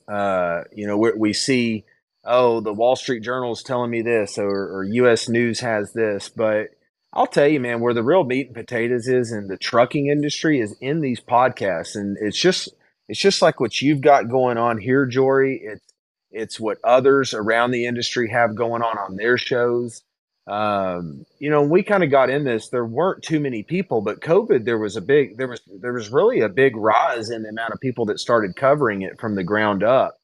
[0.06, 1.84] Uh, you know, we, we see,
[2.24, 5.28] oh, the Wall Street Journal is telling me this, or, or U.S.
[5.28, 6.28] News has this.
[6.28, 6.78] But
[7.12, 10.61] I'll tell you, man, where the real meat and potatoes is in the trucking industry
[10.61, 12.68] is in these podcasts, and it's just
[13.09, 15.61] it's just like what you've got going on here, Jory.
[15.62, 15.84] It's
[16.30, 20.02] it's what others around the industry have going on on their shows
[20.48, 22.70] um, you know, we kind of got in this.
[22.70, 26.09] There weren't too many people, but COVID, there was a big, there was, there was
[26.09, 29.44] really a big rise in the amount of people that started covering it from the
[29.44, 30.16] ground up.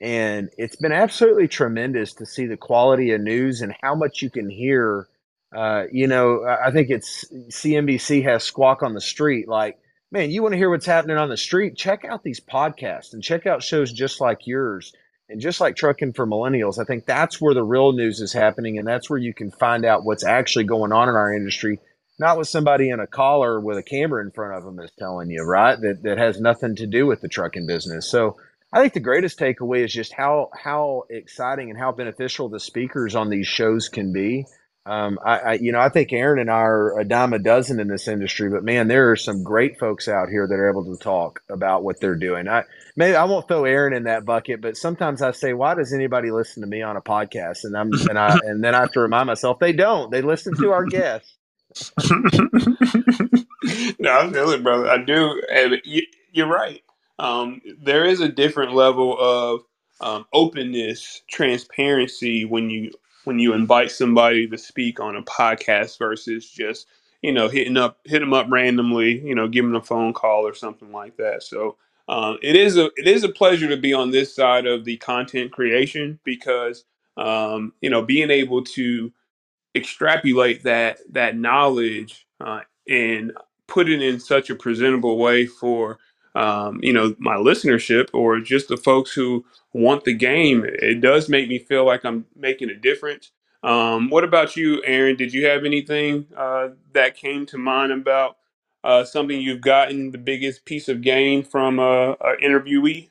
[0.00, 4.30] And it's been absolutely tremendous to see the quality of news and how much you
[4.30, 5.08] can hear.
[5.54, 9.48] Uh, you know, I think it's CNBC has Squawk on the Street.
[9.48, 9.78] Like,
[10.10, 11.76] man, you want to hear what's happening on the street?
[11.76, 14.92] Check out these podcasts and check out shows just like yours.
[15.28, 18.78] And just like trucking for millennials, I think that's where the real news is happening.
[18.78, 21.80] And that's where you can find out what's actually going on in our industry,
[22.20, 25.28] not with somebody in a collar with a camera in front of them is telling
[25.28, 25.80] you, right?
[25.80, 28.08] That, that has nothing to do with the trucking business.
[28.08, 28.36] So
[28.72, 33.16] I think the greatest takeaway is just how, how exciting and how beneficial the speakers
[33.16, 34.46] on these shows can be.
[34.86, 37.80] Um, I, I, you know, I think Aaron and I are a dime a dozen
[37.80, 40.84] in this industry, but man, there are some great folks out here that are able
[40.84, 42.46] to talk about what they're doing.
[42.46, 42.62] I
[42.94, 46.30] maybe I won't throw Aaron in that bucket, but sometimes I say, why does anybody
[46.30, 47.64] listen to me on a podcast?
[47.64, 50.12] And I'm and I and then I have to remind myself they don't.
[50.12, 51.34] They listen to our guests.
[53.98, 54.88] no, I feel it, brother.
[54.88, 56.80] I do, and you, you're right.
[57.18, 59.62] Um, there is a different level of
[60.00, 62.92] um, openness, transparency when you
[63.26, 66.86] when you invite somebody to speak on a podcast versus just
[67.22, 70.54] you know, hitting up, hit them up randomly, you know, giving a phone call or
[70.54, 71.42] something like that.
[71.42, 71.76] So
[72.08, 74.96] uh, it is a it is a pleasure to be on this side of the
[74.98, 76.84] content creation because
[77.16, 79.12] um, you know being able to
[79.74, 83.32] extrapolate that that knowledge uh, and
[83.66, 85.98] put it in such a presentable way for
[86.36, 91.28] um, you know my listenership or just the folks who want the game it does
[91.28, 93.32] make me feel like i'm making a difference
[93.64, 98.36] um, what about you aaron did you have anything uh, that came to mind about
[98.84, 103.08] uh, something you've gotten the biggest piece of gain from a, a interviewee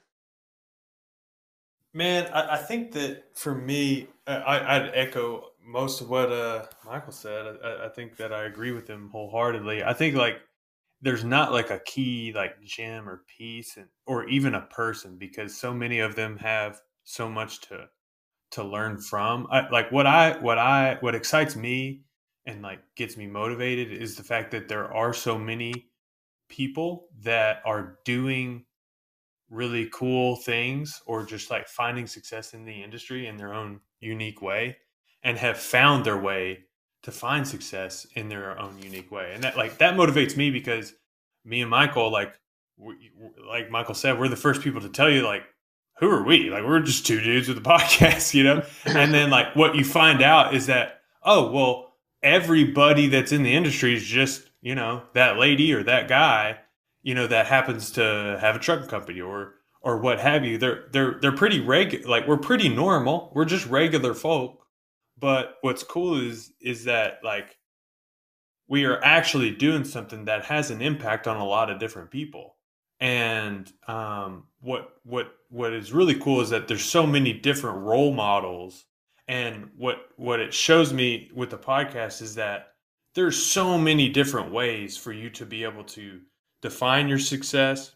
[1.93, 7.13] Man, I, I think that for me, I, I'd echo most of what uh, Michael
[7.13, 7.57] said.
[7.63, 9.83] I, I think that I agree with him wholeheartedly.
[9.83, 10.41] I think like
[11.01, 15.55] there's not like a key like gem or piece and or even a person because
[15.55, 17.87] so many of them have so much to
[18.51, 19.47] to learn from.
[19.51, 22.01] I, like what I what I what excites me
[22.45, 25.89] and like gets me motivated is the fact that there are so many
[26.49, 28.65] people that are doing
[29.49, 34.41] really cool things or just like finding success in the industry in their own unique
[34.41, 34.77] way
[35.23, 36.59] and have found their way
[37.05, 39.31] to find success in their own unique way.
[39.35, 40.93] And that like that motivates me because
[41.43, 42.33] me and michael like
[42.77, 43.11] we,
[43.47, 45.43] like michael said we're the first people to tell you like
[45.99, 46.49] who are we?
[46.49, 48.63] Like we're just two dudes with a podcast you know?
[48.85, 51.93] And then like what you find out is that oh well
[52.23, 56.57] everybody that's in the industry is just you know that lady or that guy
[57.03, 60.57] you know that happens to have a truck company or or what have you.
[60.57, 63.31] They're they're they're pretty regular like we're pretty normal.
[63.35, 64.64] We're just regular folk
[65.25, 67.57] but what's cool is is that like
[68.67, 72.57] we are actually doing something that has an impact on a lot of different people.
[72.99, 78.13] And um, what what what is really cool is that there's so many different role
[78.13, 78.85] models.
[79.27, 82.73] And what what it shows me with the podcast is that
[83.15, 86.21] there's so many different ways for you to be able to
[86.61, 87.95] define your success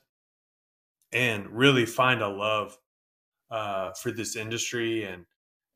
[1.11, 2.75] and really find a love
[3.51, 5.27] uh, for this industry and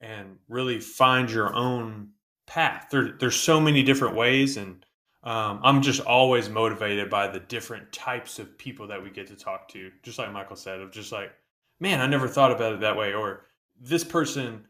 [0.03, 2.09] and really find your own
[2.45, 2.87] path.
[2.91, 4.85] There, there's so many different ways, and
[5.23, 9.35] um, I'm just always motivated by the different types of people that we get to
[9.35, 9.91] talk to.
[10.03, 11.31] Just like Michael said, of just like,
[11.79, 13.45] man, I never thought about it that way, or
[13.79, 14.65] this person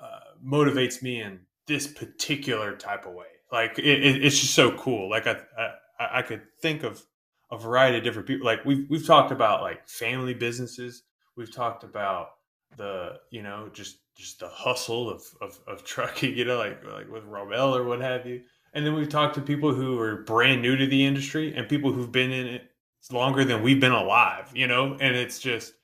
[0.00, 3.26] uh, motivates me in this particular type of way.
[3.52, 5.10] Like it, it, it's just so cool.
[5.10, 7.04] Like I, I, I could think of
[7.50, 8.46] a variety of different people.
[8.46, 11.02] Like we've we've talked about like family businesses.
[11.36, 12.28] We've talked about
[12.76, 16.36] the you know just just the hustle of, of, of trucking.
[16.36, 18.42] You know, like like with Robel or what have you.
[18.72, 21.92] And then we've talked to people who are brand new to the industry and people
[21.92, 22.70] who've been in it
[23.10, 24.50] longer than we've been alive.
[24.54, 25.74] You know, and it's just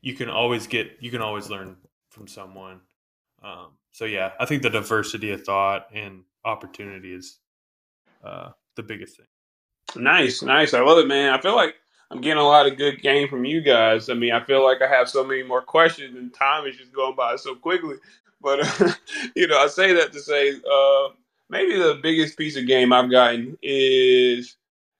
[0.00, 1.76] you can always get you can always learn
[2.10, 2.80] from someone.
[3.42, 7.38] Um, so yeah, I think the diversity of thought and opportunity is
[8.24, 9.26] uh, the biggest thing.
[10.02, 10.74] Nice, nice.
[10.74, 11.32] I love it, man.
[11.32, 11.74] I feel like
[12.12, 14.10] I'm getting a lot of good game from you guys.
[14.10, 16.92] I mean, I feel like I have so many more questions, and time is just
[16.92, 17.96] going by so quickly.
[18.42, 18.92] But uh,
[19.34, 21.08] you know, I say that to say uh,
[21.48, 24.56] maybe the biggest piece of game I've gotten is,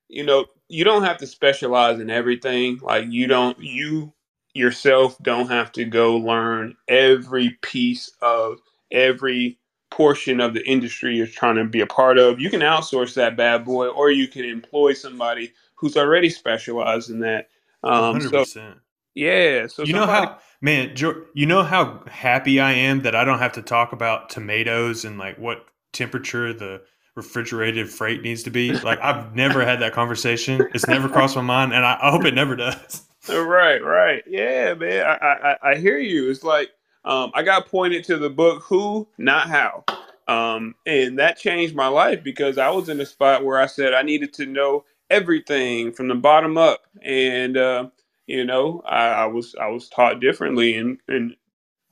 [0.09, 2.79] you know, you don't have to specialize in everything.
[2.81, 4.15] Like you don't you
[4.55, 8.59] yourself don't have to go learn every piece of
[8.91, 9.59] every
[9.91, 13.37] portion of the industry you're trying to be a part of, you can outsource that
[13.37, 15.53] bad boy, or you can employ somebody
[15.83, 17.49] who's already specialized in that.
[17.83, 18.47] Um, 100%.
[18.47, 18.75] So,
[19.15, 19.67] yeah.
[19.67, 20.95] So you know how, man,
[21.35, 25.19] you know how happy I am that I don't have to talk about tomatoes and
[25.19, 26.83] like what temperature the
[27.17, 28.73] refrigerated freight needs to be.
[28.73, 30.67] Like I've never had that conversation.
[30.73, 33.03] It's never crossed my mind, and I, I hope it never does.
[33.29, 34.23] Right, right.
[34.27, 35.05] Yeah, man.
[35.05, 35.15] I,
[35.63, 36.31] I, I hear you.
[36.31, 36.71] It's like
[37.05, 39.85] um, I got pointed to the book Who, Not How.
[40.29, 43.93] Um, and that changed my life because I was in a spot where I said
[43.93, 46.83] I needed to know everything from the bottom up.
[47.03, 47.89] And, uh,
[48.27, 50.77] you know, I, I, was I was taught differently.
[50.77, 51.37] And, and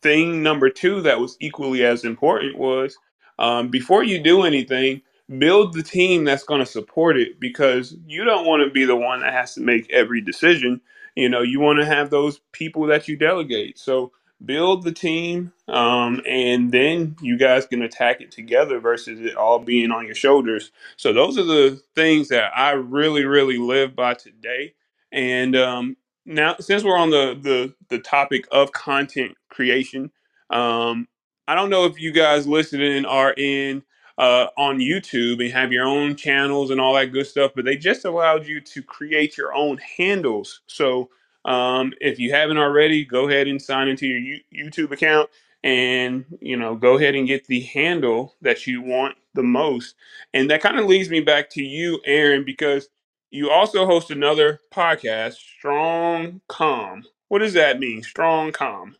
[0.02, 2.96] thing number two that was equally as important was
[3.38, 5.02] um, before you do anything,
[5.38, 8.96] build the team that's going to support it because you don't want to be the
[8.96, 10.80] one that has to make every decision.
[11.16, 13.78] You know, you want to have those people that you delegate.
[13.78, 14.12] So
[14.44, 19.58] build the team, um, and then you guys can attack it together versus it all
[19.58, 20.72] being on your shoulders.
[20.96, 24.74] So those are the things that I really, really live by today.
[25.12, 30.10] And um, now, since we're on the the the topic of content creation,
[30.50, 31.08] um,
[31.48, 33.82] I don't know if you guys listening are in.
[34.18, 37.74] Uh, on YouTube and have your own channels and all that good stuff, but they
[37.74, 40.60] just allowed you to create your own handles.
[40.66, 41.08] So
[41.44, 45.30] um, if you haven't already, go ahead and sign into your YouTube account
[45.62, 49.94] and you know go ahead and get the handle that you want the most.
[50.34, 52.88] And that kind of leads me back to you aaron because
[53.30, 57.02] you also host another podcast StrongCom.
[57.28, 58.94] What does that mean StrongCom?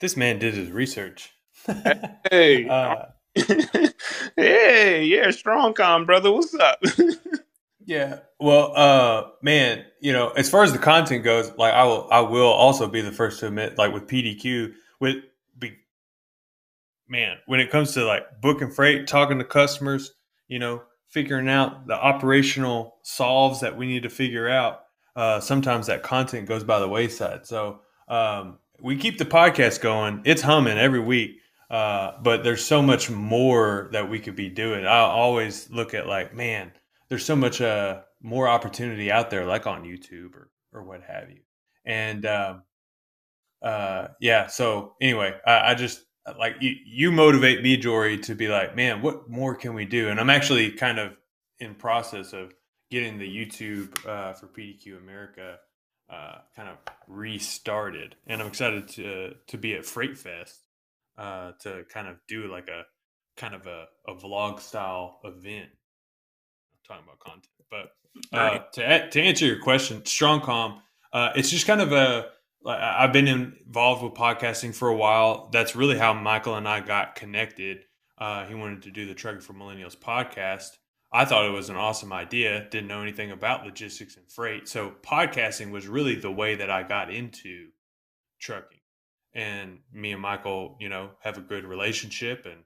[0.00, 1.32] This man did his research.
[2.30, 3.06] Hey uh,
[4.36, 6.32] hey yeah StrongCom brother.
[6.32, 6.80] What's up
[7.86, 12.08] yeah well uh man you know as far as the content goes like i will
[12.10, 15.16] i will also be the first to admit like with pdq with
[15.58, 15.76] be,
[17.08, 20.14] man, when it comes to like booking freight, talking to customers,
[20.48, 24.80] you know, figuring out the operational solves that we need to figure out,
[25.16, 27.46] uh, sometimes that content goes by the wayside.
[27.46, 30.22] So um, we keep the podcast going.
[30.24, 31.38] It's humming every week.
[31.70, 34.86] Uh, but there's so much more that we could be doing.
[34.86, 36.72] I always look at like, man,
[37.14, 41.30] there's so much uh, more opportunity out there, like on YouTube or or what have
[41.30, 41.42] you.
[41.84, 42.62] And um,
[43.62, 44.48] uh, yeah.
[44.48, 46.04] So anyway, I, I just
[46.36, 50.08] like you, you motivate me, Jory, to be like, man, what more can we do?
[50.08, 51.12] And I'm actually kind of
[51.60, 52.52] in process of
[52.90, 55.58] getting the YouTube uh, for PDQ America
[56.10, 60.64] uh, kind of restarted, and I'm excited to to be at Freight Fest
[61.16, 62.82] uh, to kind of do like a
[63.36, 65.68] kind of a, a vlog style event.
[66.86, 67.92] Talking about content, but
[68.32, 70.80] uh, to to answer your question, StrongCom,
[71.12, 72.30] uh, it's just kind of a
[72.66, 75.50] I've been involved with podcasting for a while.
[75.52, 77.84] That's really how Michael and I got connected.
[78.16, 80.70] Uh, he wanted to do the Trucking for Millennials podcast.
[81.12, 82.66] I thought it was an awesome idea.
[82.70, 86.82] Didn't know anything about logistics and freight, so podcasting was really the way that I
[86.82, 87.68] got into
[88.40, 88.80] trucking.
[89.34, 92.62] And me and Michael, you know, have a good relationship, and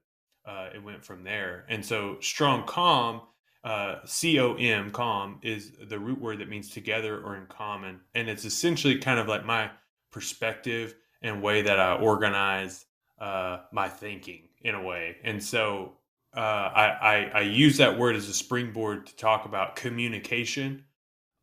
[0.47, 1.67] uh, it went from there.
[1.69, 3.23] And so, StrongCom,
[3.69, 8.01] uh, C O M, calm is the root word that means together or in common,
[8.15, 9.71] and it's essentially kind of like my
[10.11, 12.87] perspective and way that I organize
[13.21, 15.17] uh, my thinking in a way.
[15.23, 15.99] And so
[16.35, 20.85] uh, I, I, I, use that word as a springboard to talk about communication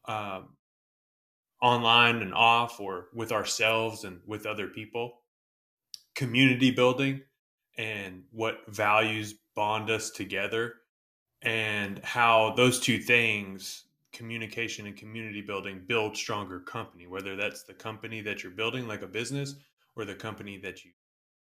[0.08, 0.50] um,
[1.62, 5.20] online and off or with ourselves and with other people,
[6.16, 7.22] community building
[7.78, 10.74] and what values bond us together
[11.46, 17.74] and how those two things communication and community building build stronger company, whether that's the
[17.74, 19.56] company that you're building, like a business,
[19.96, 20.92] or the company that you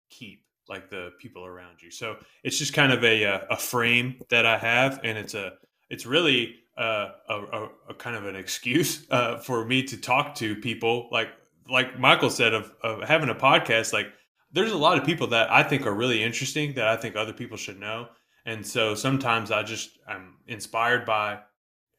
[0.10, 1.91] keep, like the people around you.
[1.91, 5.54] So it's just kind of a, a frame that I have, and it's a
[5.89, 10.56] it's really a, a, a kind of an excuse uh, for me to talk to
[10.56, 11.30] people, like
[11.70, 13.93] like Michael said, of, of having a podcast.
[13.93, 14.08] Like
[14.51, 17.34] there's a lot of people that I think are really interesting that I think other
[17.34, 18.08] people should know.
[18.46, 21.39] And so sometimes I just I'm inspired by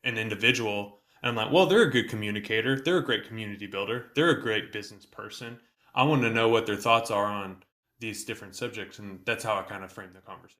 [0.04, 2.78] an individual and I'm like, well, they're a good communicator.
[2.78, 4.06] They're a great community builder.
[4.14, 5.58] They're a great business person.
[5.94, 7.62] I want to know what their thoughts are on
[7.98, 8.98] these different subjects.
[8.98, 10.58] And that's how I kind of frame the conversation.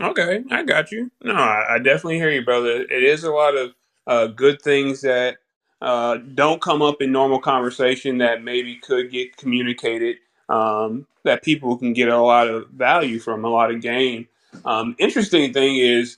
[0.00, 1.10] Okay, I got you.
[1.22, 2.82] No, I, I definitely hear you, brother.
[2.82, 3.74] It is a lot of
[4.06, 5.38] uh, good things that
[5.82, 10.16] uh, don't come up in normal conversation that maybe could get communicated
[10.48, 14.26] um, that people can get a lot of value from, a lot of gain.
[14.66, 16.10] Um, interesting thing is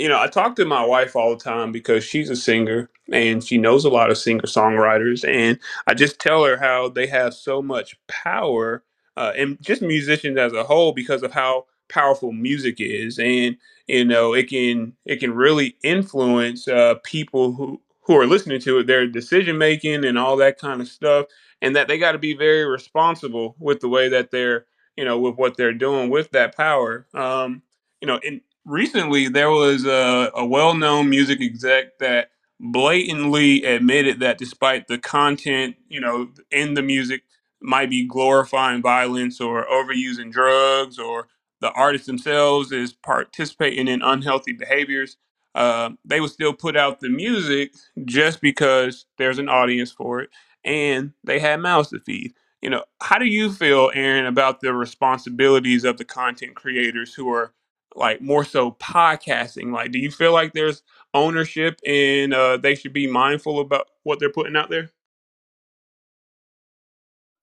[0.00, 3.44] you know, I talk to my wife all the time because she's a singer and
[3.44, 5.28] she knows a lot of singer songwriters.
[5.28, 5.58] And
[5.88, 8.84] I just tell her how they have so much power
[9.16, 13.18] uh, and just musicians as a whole because of how powerful music is.
[13.18, 13.56] And,
[13.88, 18.80] you know, it can it can really influence uh, people who, who are listening to
[18.80, 21.28] it, their decision making and all that kind of stuff.
[21.62, 24.66] And that they got to be very responsible with the way that they're,
[24.98, 27.08] you know, with what they're doing with that power.
[27.14, 27.62] Um,
[28.06, 32.30] you know, and recently there was a, a well-known music exec that
[32.60, 37.22] blatantly admitted that despite the content, you know, in the music
[37.62, 41.28] might be glorifying violence or overusing drugs or
[41.62, 45.18] the artists themselves is participating in unhealthy behaviors,
[45.56, 47.74] uh, they would still put out the music
[48.06, 50.30] just because there's an audience for it
[50.64, 52.34] and they had mouths to feed.
[52.62, 57.30] You know, how do you feel, Aaron, about the responsibilities of the content creators who
[57.32, 57.52] are
[57.96, 59.72] like more so podcasting?
[59.72, 60.82] Like, do you feel like there's
[61.14, 64.90] ownership and uh, they should be mindful about what they're putting out there?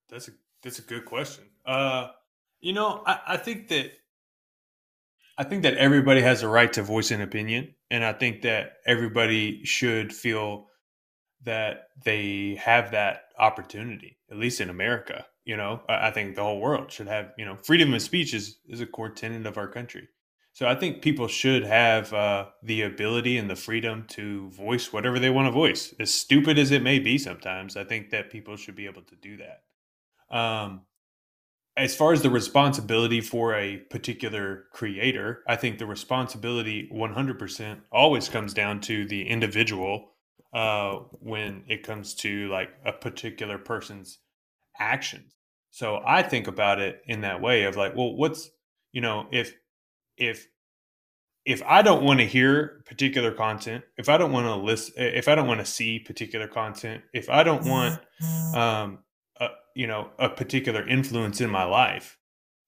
[0.09, 0.31] That's a
[0.61, 1.45] that's a good question.
[1.65, 2.09] Uh,
[2.61, 3.91] you know, I, I think that
[5.37, 8.77] I think that everybody has a right to voice an opinion, and I think that
[8.85, 10.67] everybody should feel
[11.43, 15.25] that they have that opportunity, at least in America.
[15.43, 17.31] You know, I, think the whole world should have.
[17.37, 20.07] You know, freedom of speech is is a core tenet of our country.
[20.53, 25.17] So I think people should have uh, the ability and the freedom to voice whatever
[25.17, 27.17] they want to voice, as stupid as it may be.
[27.17, 29.63] Sometimes I think that people should be able to do that.
[30.35, 30.81] Um,
[31.75, 38.29] as far as the responsibility for a particular creator, I think the responsibility 100% always
[38.29, 40.11] comes down to the individual
[40.53, 44.19] uh, when it comes to like a particular person's
[44.79, 45.33] actions.
[45.71, 48.51] So I think about it in that way of like, well, what's
[48.91, 49.55] you know, if
[50.17, 50.47] if
[51.45, 55.27] if I don't want to hear particular content, if I don't want to listen, if
[55.27, 57.99] I don't want to see particular content, if I don't want,
[58.55, 58.99] um,
[59.39, 62.17] a, you know, a particular influence in my life,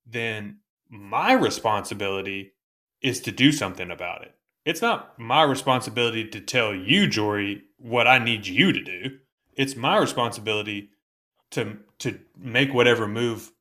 [0.05, 0.57] then
[0.89, 2.51] my responsibility
[3.01, 4.35] is to do something about it.
[4.65, 9.19] It's not my responsibility to tell you, Jory, what I need you to do.
[9.55, 10.89] It's my responsibility
[11.51, 13.51] to to make whatever move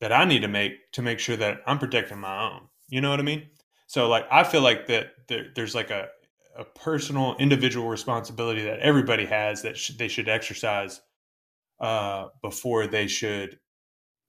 [0.00, 2.68] that I need to make to make sure that I'm protecting my own.
[2.92, 3.48] You know what I mean?
[3.86, 6.08] So like I feel like that there, there's like a
[6.58, 11.00] a personal individual responsibility that everybody has that sh- they should exercise
[11.80, 13.58] uh, before they should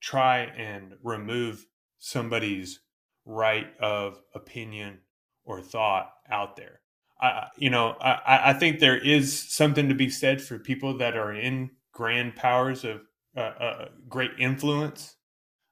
[0.02, 1.66] try and remove
[2.00, 2.80] somebody's
[3.26, 5.00] right of opinion
[5.44, 6.80] or thought out there.
[7.22, 11.18] I, you know, I, I think there is something to be said for people that
[11.18, 13.02] are in grand powers of
[13.36, 15.18] uh, uh, great influence,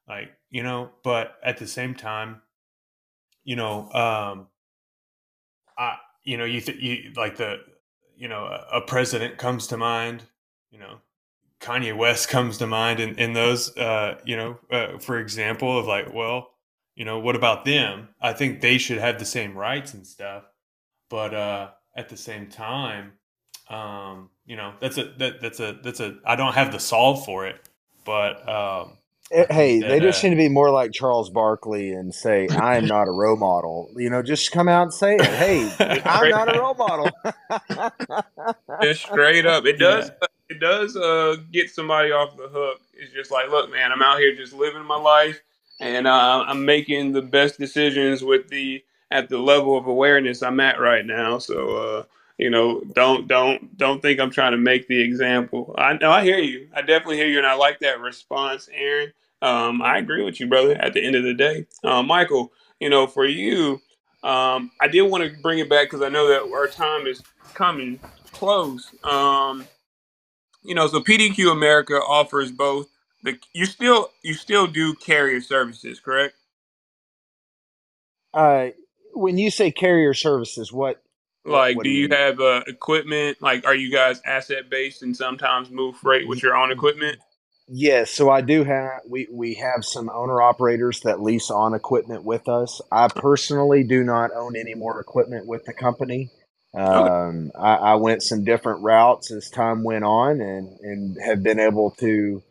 [0.06, 0.90] like you know.
[1.02, 2.42] But at the same time,
[3.44, 4.46] you know, um,
[5.76, 7.58] I, you know, you, th- you like the,
[8.16, 10.22] you know, a, a president comes to mind,
[10.70, 10.98] you know,
[11.60, 15.86] Kanye West comes to mind, and, and those, uh, you know, uh, for example, of
[15.86, 16.50] like, well,
[16.94, 18.08] you know, what about them?
[18.20, 20.44] I think they should have the same rights and stuff,
[21.08, 23.12] but uh, at the same time,
[23.68, 27.24] um, you know, that's a that, that's a that's a I don't have the solve
[27.24, 27.68] for it,
[28.04, 28.98] but um,
[29.50, 33.08] hey, they just seem to be more like Charles Barkley and say, "I am not
[33.08, 35.26] a role model." You know, just come out and say it.
[35.26, 35.70] Hey,
[36.04, 37.10] I'm not a role model.
[38.82, 40.10] just straight up, it does.
[40.10, 40.28] Yeah.
[40.50, 42.80] It does uh, get somebody off the hook.
[42.94, 45.40] It's just like, look, man, I'm out here just living my life,
[45.80, 50.60] and uh, I'm making the best decisions with the at the level of awareness I'm
[50.60, 51.38] at right now.
[51.38, 52.02] So, uh,
[52.38, 55.74] you know, don't don't don't think I'm trying to make the example.
[55.78, 56.68] I know I hear you.
[56.74, 59.12] I definitely hear you, and I like that response, Aaron.
[59.42, 60.74] Um, I agree with you, brother.
[60.80, 63.80] At the end of the day, uh, Michael, you know, for you,
[64.22, 67.22] um, I did want to bring it back because I know that our time is
[67.54, 67.98] coming
[68.32, 68.88] close.
[69.04, 69.66] Um,
[70.62, 72.88] you know, so PDQ America offers both
[73.24, 76.34] the you still you still do carrier services, correct?
[78.32, 78.68] Uh,
[79.12, 81.02] when you say carrier services, what?
[81.44, 83.38] Like, what do, you, you have uh, equipment?
[83.42, 87.18] Like, are you guys asset based and sometimes move freight with your own equipment?
[87.68, 92.24] Yes, so I do have we we have some owner operators that lease on equipment
[92.24, 92.80] with us.
[92.92, 96.30] I personally do not own any more equipment with the company.
[96.76, 101.60] Um, I, I went some different routes as time went on, and and have been
[101.60, 102.42] able to,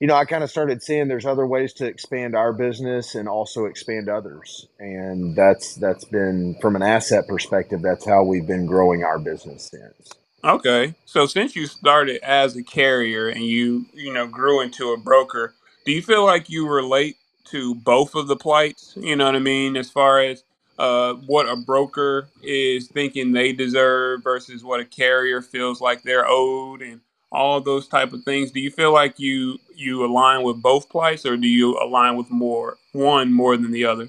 [0.00, 3.28] you know, I kind of started seeing there's other ways to expand our business and
[3.28, 7.82] also expand others, and that's that's been from an asset perspective.
[7.82, 10.19] That's how we've been growing our business since.
[10.44, 10.94] Okay.
[11.04, 15.54] So since you started as a carrier and you, you know, grew into a broker,
[15.84, 17.16] do you feel like you relate
[17.46, 18.94] to both of the plights?
[18.96, 19.76] You know what I mean?
[19.76, 20.44] As far as
[20.78, 26.26] uh, what a broker is thinking they deserve versus what a carrier feels like they're
[26.26, 28.50] owed and all those type of things.
[28.50, 32.30] Do you feel like you you align with both plights or do you align with
[32.30, 34.08] more one more than the other?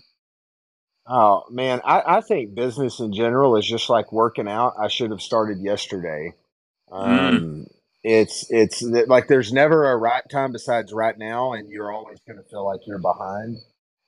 [1.08, 4.76] Oh man, I, I think business in general is just like working out.
[4.80, 6.34] I should have started yesterday.
[6.90, 7.36] Mm.
[7.36, 7.68] Um,
[8.04, 12.38] it's it's like there's never a right time besides right now, and you're always going
[12.38, 13.58] to feel like you're behind.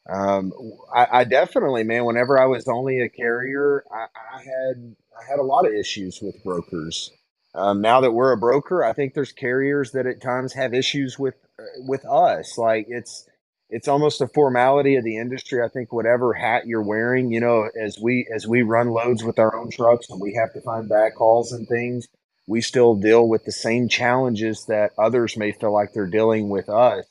[0.09, 0.51] Um,
[0.93, 2.05] I, I definitely, man.
[2.05, 6.19] Whenever I was only a carrier, I, I had I had a lot of issues
[6.21, 7.11] with brokers.
[7.55, 11.19] Um, now that we're a broker, I think there's carriers that at times have issues
[11.19, 12.57] with uh, with us.
[12.57, 13.27] Like it's
[13.73, 15.59] it's almost a formality of the industry.
[15.63, 19.39] I think whatever hat you're wearing, you know, as we as we run loads with
[19.39, 22.07] our own trucks and we have to find backhauls and things,
[22.47, 26.69] we still deal with the same challenges that others may feel like they're dealing with
[26.69, 27.05] us.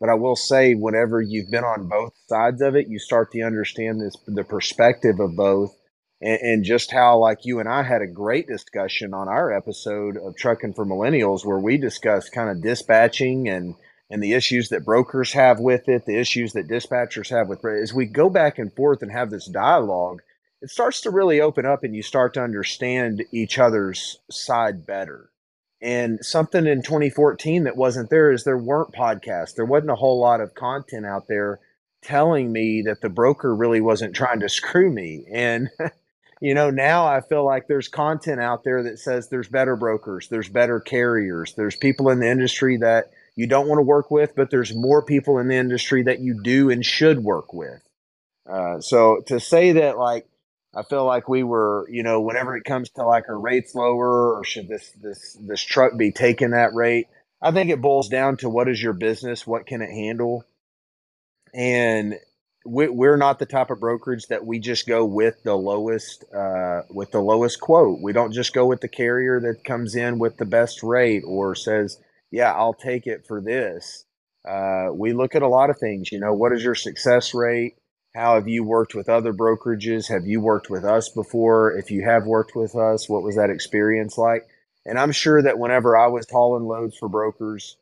[0.00, 3.42] But I will say, whenever you've been on both sides of it, you start to
[3.42, 5.76] understand this the perspective of both,
[6.20, 10.16] and, and just how like you and I had a great discussion on our episode
[10.16, 13.76] of Trucking for Millennials, where we discussed kind of dispatching and
[14.10, 17.82] and the issues that brokers have with it, the issues that dispatchers have with it.
[17.82, 20.20] As we go back and forth and have this dialogue,
[20.60, 25.30] it starts to really open up and you start to understand each other's side better.
[25.80, 29.54] And something in 2014 that wasn't there is there weren't podcasts.
[29.54, 31.60] There wasn't a whole lot of content out there
[32.02, 35.24] telling me that the broker really wasn't trying to screw me.
[35.32, 35.70] And,
[36.40, 40.28] you know, now I feel like there's content out there that says there's better brokers,
[40.28, 44.34] there's better carriers, there's people in the industry that you don't want to work with,
[44.34, 47.82] but there's more people in the industry that you do and should work with.
[48.48, 50.26] Uh, so to say that, like,
[50.74, 54.36] I feel like we were, you know, whenever it comes to like a rates lower
[54.36, 57.08] or should this this this truck be taking that rate,
[57.42, 60.44] I think it boils down to what is your business, what can it handle,
[61.52, 62.14] and
[62.64, 67.10] we're not the type of brokerage that we just go with the lowest uh, with
[67.10, 68.00] the lowest quote.
[68.00, 71.54] We don't just go with the carrier that comes in with the best rate or
[71.54, 71.98] says,
[72.30, 74.04] "Yeah, I'll take it for this."
[74.48, 76.10] Uh, we look at a lot of things.
[76.12, 77.76] You know, what is your success rate?
[78.14, 80.08] How have you worked with other brokerages?
[80.08, 81.72] Have you worked with us before?
[81.76, 84.48] If you have worked with us, what was that experience like?
[84.84, 87.76] And I'm sure that whenever I was hauling loads for brokers,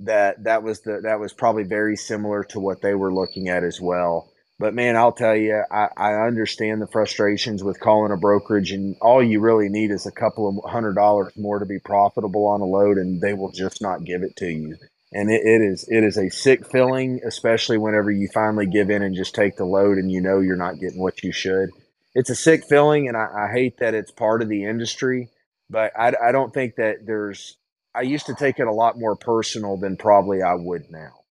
[0.00, 3.64] that that was the that was probably very similar to what they were looking at
[3.64, 4.31] as well.
[4.62, 8.94] But man, I'll tell you, I, I understand the frustrations with calling a brokerage, and
[9.02, 12.60] all you really need is a couple of hundred dollars more to be profitable on
[12.60, 14.76] a load, and they will just not give it to you.
[15.10, 19.02] And it, it is it is a sick feeling, especially whenever you finally give in
[19.02, 21.70] and just take the load, and you know you're not getting what you should.
[22.14, 25.28] It's a sick feeling, and I, I hate that it's part of the industry.
[25.70, 27.56] But I, I don't think that there's
[27.96, 31.24] I used to take it a lot more personal than probably I would now.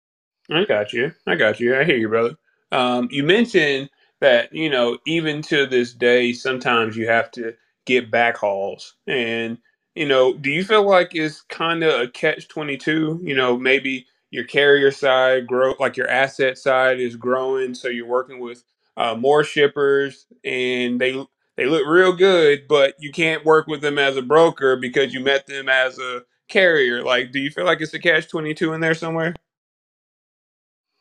[0.50, 1.14] I got you.
[1.26, 1.80] I got you.
[1.80, 2.36] I hear you, brother.
[2.72, 3.90] Um, you mentioned
[4.22, 7.56] that you know even to this day, sometimes you have to
[7.86, 9.58] get back hauls, and
[9.96, 13.20] you know, do you feel like it's kind of a catch twenty two?
[13.24, 18.08] You know, maybe your carrier side grow like your asset side is growing, so you're
[18.08, 18.64] working with
[18.98, 21.14] uh, more shippers, and they
[21.58, 25.20] they look real good, but you can't work with them as a broker because you
[25.22, 27.04] met them as a carrier.
[27.04, 29.36] Like, do you feel like it's a catch twenty two in there somewhere?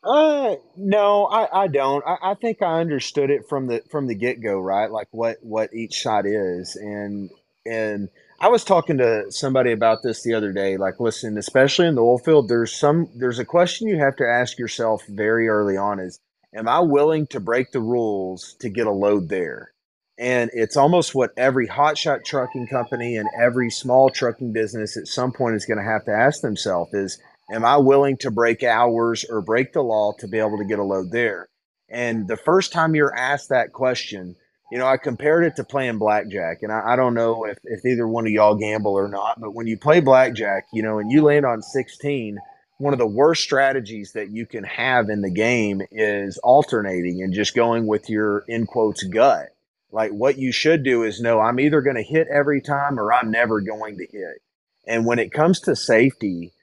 [0.03, 2.03] Uh, no, I, I don't.
[2.07, 4.91] I, I think I understood it from the from the get go, right?
[4.91, 7.29] Like what what each shot is, and
[7.67, 10.77] and I was talking to somebody about this the other day.
[10.77, 14.27] Like, listen, especially in the oil field, there's some there's a question you have to
[14.27, 16.19] ask yourself very early on: is
[16.55, 19.71] Am I willing to break the rules to get a load there?
[20.17, 25.31] And it's almost what every hotshot trucking company and every small trucking business at some
[25.31, 27.19] point is going to have to ask themselves: is
[27.51, 30.79] Am I willing to break hours or break the law to be able to get
[30.79, 31.49] a load there?
[31.89, 34.37] And the first time you're asked that question,
[34.71, 36.63] you know, I compared it to playing blackjack.
[36.63, 39.53] And I, I don't know if, if either one of y'all gamble or not, but
[39.53, 42.39] when you play blackjack, you know, and you land on 16,
[42.77, 47.33] one of the worst strategies that you can have in the game is alternating and
[47.33, 49.49] just going with your in quotes gut.
[49.91, 53.11] Like what you should do is know I'm either going to hit every time or
[53.11, 54.41] I'm never going to hit.
[54.87, 56.53] And when it comes to safety,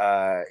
[0.00, 0.44] uh,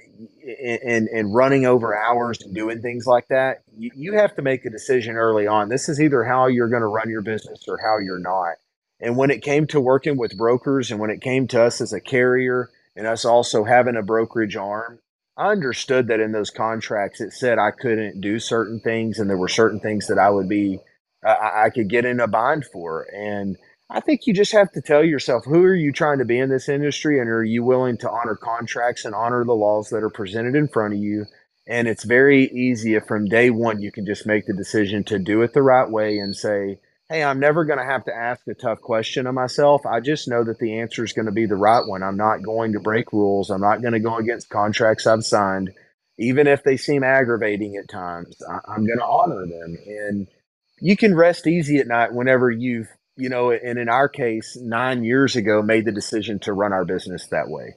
[0.83, 4.63] and and running over hours and doing things like that, you, you have to make
[4.63, 5.69] a decision early on.
[5.69, 8.57] This is either how you're going to run your business or how you're not.
[8.99, 11.93] And when it came to working with brokers, and when it came to us as
[11.93, 14.99] a carrier, and us also having a brokerage arm,
[15.35, 19.37] I understood that in those contracts it said I couldn't do certain things, and there
[19.37, 20.79] were certain things that I would be
[21.25, 23.57] I, I could get in a bind for, and
[23.89, 26.49] I think you just have to tell yourself who are you trying to be in
[26.49, 30.11] this industry and are you willing to honor contracts and honor the laws that are
[30.11, 31.25] presented in front of you?
[31.67, 35.17] And it's very easy if from day one you can just make the decision to
[35.17, 36.79] do it the right way and say,
[37.09, 39.85] hey, I'm never going to have to ask a tough question of myself.
[39.87, 42.03] I just know that the answer is going to be the right one.
[42.03, 43.49] I'm not going to break rules.
[43.49, 45.71] I'm not going to go against contracts I've signed,
[46.19, 48.39] even if they seem aggravating at times.
[48.47, 49.77] I- am going to honor them.
[49.87, 50.27] And
[50.79, 52.89] you can rest easy at night whenever you've
[53.19, 56.85] you know, and in our case, nine years ago, made the decision to run our
[56.85, 57.75] business that way.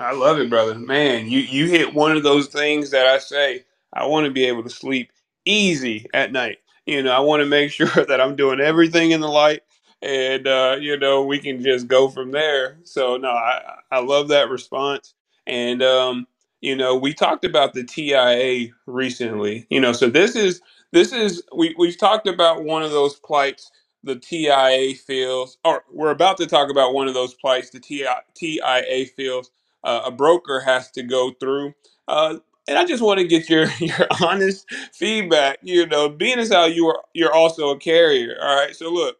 [0.00, 0.74] I love it, brother.
[0.76, 4.46] Man, you you hit one of those things that I say I want to be
[4.46, 5.12] able to sleep
[5.46, 6.58] easy at night.
[6.86, 9.62] You know, I want to make sure that I'm doing everything in the light,
[10.02, 12.78] and uh, you know, we can just go from there.
[12.84, 15.14] So no, I I love that response,
[15.46, 16.26] and um,
[16.60, 19.66] you know, we talked about the TIA recently.
[19.70, 20.60] You know, so this is
[20.92, 23.70] this is we we've talked about one of those plights
[24.04, 29.06] the TIA feels, or we're about to talk about one of those plights the TIA
[29.16, 29.50] feels
[29.84, 31.74] uh, a broker has to go through.
[32.08, 32.36] Uh,
[32.68, 35.58] and I just want to get your your honest feedback.
[35.62, 38.36] You know, being as how you are, you're also a carrier.
[38.42, 38.76] All right.
[38.76, 39.18] So look,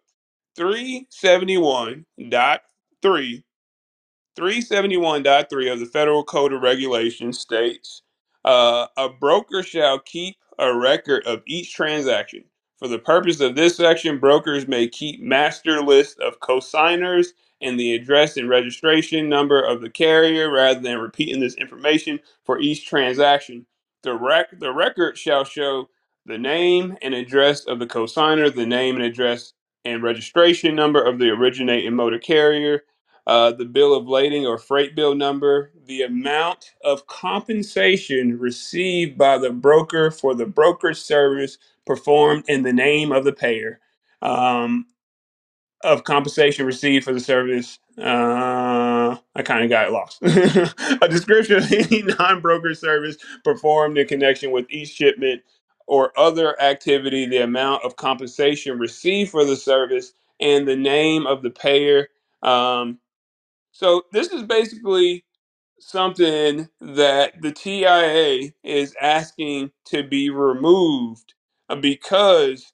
[0.57, 2.63] three seventy one dot
[3.03, 3.37] three
[4.39, 8.03] 371.3 of the Federal Code of Regulations states
[8.45, 12.45] uh, a broker shall keep a record of each transaction.
[12.79, 17.95] For the purpose of this section, brokers may keep master list of consignors and the
[17.95, 23.67] address and registration number of the carrier rather than repeating this information for each transaction.
[24.03, 25.89] The, rec- the record shall show
[26.27, 29.55] the name and address of the consignor, the name and address
[29.87, 32.85] and registration number of the originating motor carrier,
[33.27, 39.39] uh, the bill of lading or freight bill number, the amount of compensation received by
[39.39, 41.55] the broker for the brokerage service
[41.87, 43.81] performed in the name of the payer.
[44.23, 44.87] Um,
[45.85, 47.81] of compensation received for the service.
[47.99, 50.23] Uh, I kind of got lost.
[50.23, 55.43] a description of any non-broker service performed in connection with each shipment
[55.89, 61.43] or other activity, the amount of compensation received for the service, and the name of
[61.43, 62.09] the payer.
[62.43, 63.01] Um,
[63.73, 65.25] so this is basically
[65.81, 71.35] something that the TIA is asking to be removed
[71.75, 72.73] because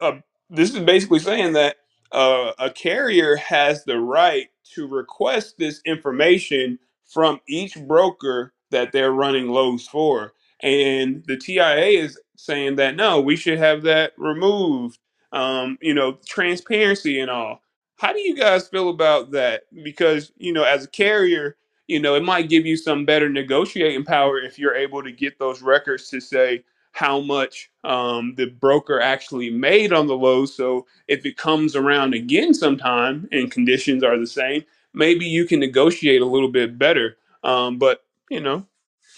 [0.00, 0.14] uh,
[0.50, 1.76] this is basically saying that
[2.12, 9.12] uh, a carrier has the right to request this information from each broker that they're
[9.12, 10.34] running loads for.
[10.62, 14.98] And the TIA is saying that no, we should have that removed.
[15.32, 17.62] Um, you know, transparency and all.
[17.98, 19.64] How do you guys feel about that?
[19.84, 21.56] Because, you know, as a carrier,
[21.88, 25.38] you know, it might give you some better negotiating power if you're able to get
[25.38, 30.46] those records to say how much um, the broker actually made on the low.
[30.46, 34.64] So if it comes around again sometime and conditions are the same,
[34.94, 37.18] maybe you can negotiate a little bit better.
[37.44, 38.66] Um, but you know,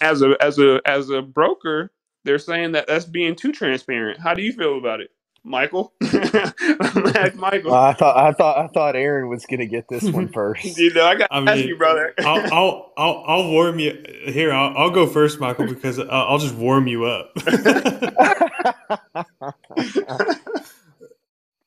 [0.01, 1.91] as a as a as a broker,
[2.25, 4.19] they're saying that that's being too transparent.
[4.19, 5.11] How do you feel about it?
[5.45, 5.93] Michael.
[6.01, 7.73] Michael.
[7.73, 10.77] Uh, I thought I thought I thought Aaron was gonna get this one first.
[10.77, 12.13] you know, I got I mean, you, brother.
[12.19, 14.51] I'll, I'll, I'll I'll warm you here.
[14.51, 17.37] I'll, I'll go first, Michael, because I'll, I'll just warm you up.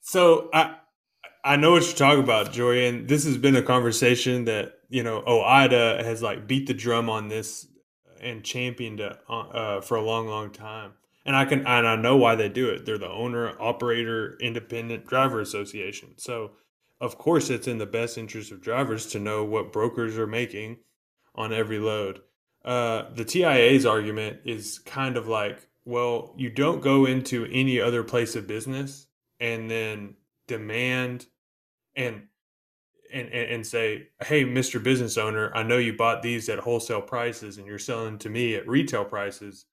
[0.01, 0.75] so I
[1.45, 5.05] I know what you're talking about, Jory, and this has been a conversation that you
[5.05, 7.69] know OOIDA has like beat the drum on this
[8.21, 10.95] and championed it uh, uh for a long, long time
[11.29, 12.87] and I can and I know why they do it.
[12.87, 16.15] They're the owner operator independent driver association.
[16.17, 16.53] So
[17.03, 20.79] of course it's in the best interest of drivers to know what brokers are making
[21.35, 22.21] on every load.
[22.65, 28.03] Uh, the TIA's argument is kind of like, well, you don't go into any other
[28.03, 29.07] place of business
[29.39, 30.15] and then
[30.47, 31.27] demand
[31.95, 32.23] and
[33.13, 34.83] and, and say, hey, Mr.
[34.83, 38.55] Business Owner, I know you bought these at wholesale prices and you're selling to me
[38.55, 39.67] at retail prices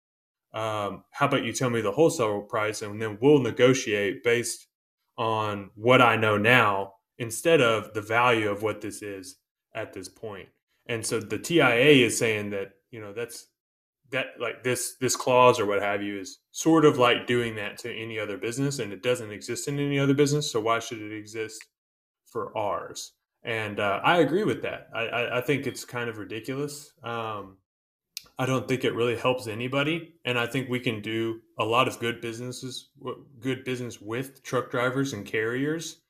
[0.55, 4.67] um, how about you tell me the wholesale price and then we'll negotiate based
[5.17, 9.37] on what I know now instead of the value of what this is
[9.73, 10.47] at this point.
[10.87, 13.47] And so the TIA is saying that, you know, that's
[14.11, 17.77] that like this this clause or what have you is sort of like doing that
[17.79, 20.49] to any other business and it doesn't exist in any other business.
[20.49, 21.65] So why should it exist
[22.27, 23.13] for ours?
[23.43, 24.87] And uh, I agree with that.
[24.93, 26.91] I, I, I, think it's kind of ridiculous.
[27.03, 27.57] Um,
[28.37, 30.15] I don't think it really helps anybody.
[30.25, 32.89] And I think we can do a lot of good businesses,
[33.39, 36.01] good business with truck drivers and carriers,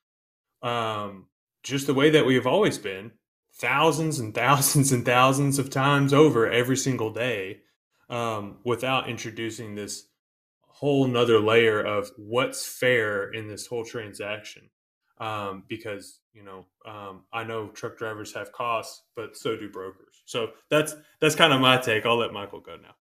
[0.63, 1.27] um,
[1.61, 3.11] just the way that we have always been,
[3.53, 7.59] thousands and thousands and thousands of times over every single day,
[8.09, 10.07] um, without introducing this
[10.61, 14.69] whole nother layer of what's fair in this whole transaction
[15.19, 20.23] um, because you know um, I know truck drivers have costs, but so do brokers.
[20.25, 22.05] So that's that's kind of my take.
[22.05, 22.95] I'll let Michael go now.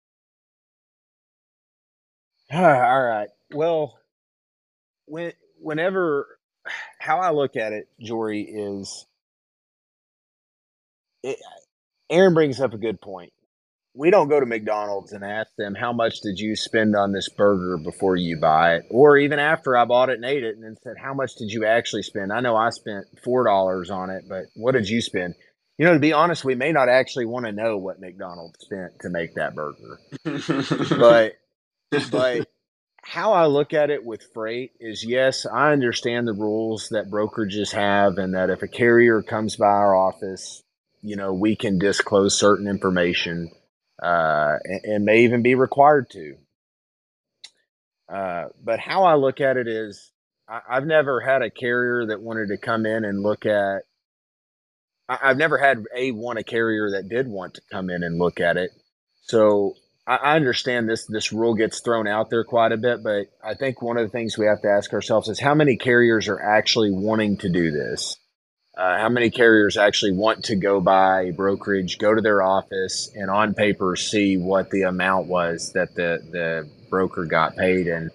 [2.53, 3.29] All right.
[3.53, 3.99] Well,
[5.05, 6.39] when whenever
[6.99, 9.05] how I look at it, Jory is
[11.23, 11.39] it,
[12.09, 13.33] Aaron brings up a good point
[13.93, 17.27] we don't go to McDonald's and ask them how much did you spend on this
[17.29, 20.63] burger before you buy it, or even after I bought it and ate it, and
[20.63, 22.31] then said how much did you actually spend?
[22.31, 25.35] I know I spent four dollars on it, but what did you spend?
[25.77, 28.99] You know, to be honest, we may not actually want to know what McDonald's spent
[29.01, 29.99] to make that burger,
[30.97, 31.33] but
[32.11, 32.47] but
[33.03, 37.71] how I look at it with freight is yes, I understand the rules that brokerages
[37.73, 40.61] have, and that if a carrier comes by our office,
[41.01, 43.51] you know, we can disclose certain information
[44.01, 46.35] uh, and, and, may even be required to.
[48.09, 50.11] Uh, but how I look at it is,
[50.47, 53.83] I, have never had a carrier that wanted to come in and look at.
[55.07, 58.17] I, have never had a one a carrier that did want to come in and
[58.17, 58.71] look at it.
[59.23, 59.75] So
[60.07, 63.53] I, I understand this this rule gets thrown out there quite a bit, but I
[63.53, 66.41] think one of the things we have to ask ourselves is how many carriers are
[66.41, 68.17] actually wanting to do this
[68.77, 73.29] uh, how many carriers actually want to go by brokerage, go to their office, and
[73.29, 77.87] on paper see what the amount was that the the broker got paid?
[77.87, 78.11] And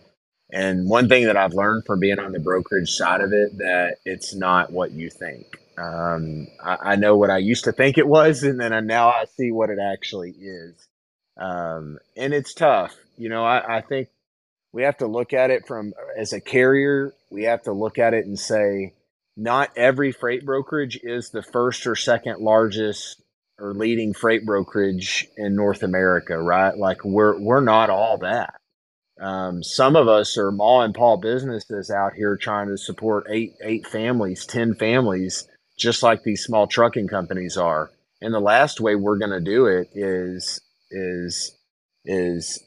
[0.51, 3.97] and one thing that I've learned from being on the brokerage side of it that
[4.05, 5.47] it's not what you think.
[5.77, 9.09] Um, I, I, know what I used to think it was, and then I, now
[9.09, 10.89] I see what it actually is.
[11.37, 12.97] Um, and it's tough.
[13.19, 14.09] You know, I, I think
[14.73, 17.13] we have to look at it from as a carrier.
[17.31, 18.95] We have to look at it and say
[19.37, 23.23] not every freight brokerage is the first or second largest
[23.59, 26.77] or leading freight brokerage in North America, right?
[26.77, 28.55] Like we're we're not all that.
[29.21, 33.55] Um, some of us are mom and pop businesses out here trying to support eight
[33.63, 35.47] eight families, ten families,
[35.79, 37.91] just like these small trucking companies are.
[38.21, 40.61] And the last way we're going to do it is
[40.91, 41.57] is
[42.05, 42.63] is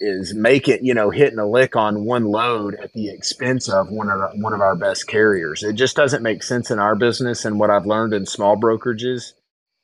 [0.00, 3.90] is make it you know hitting a lick on one load at the expense of
[3.90, 5.62] one of one of our best carriers.
[5.62, 7.44] It just doesn't make sense in our business.
[7.44, 9.32] And what I've learned in small brokerages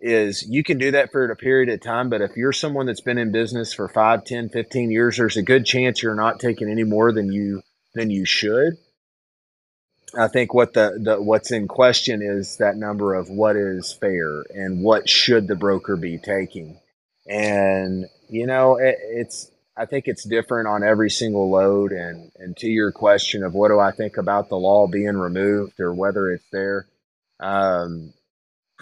[0.01, 3.01] is you can do that for a period of time but if you're someone that's
[3.01, 6.71] been in business for 5 10 15 years there's a good chance you're not taking
[6.71, 7.63] any more than you
[7.95, 8.77] than you should
[10.19, 14.43] i think what the, the what's in question is that number of what is fair
[14.55, 16.79] and what should the broker be taking
[17.27, 22.57] and you know it, it's i think it's different on every single load and and
[22.57, 26.31] to your question of what do i think about the law being removed or whether
[26.31, 26.87] it's there
[27.39, 28.15] um,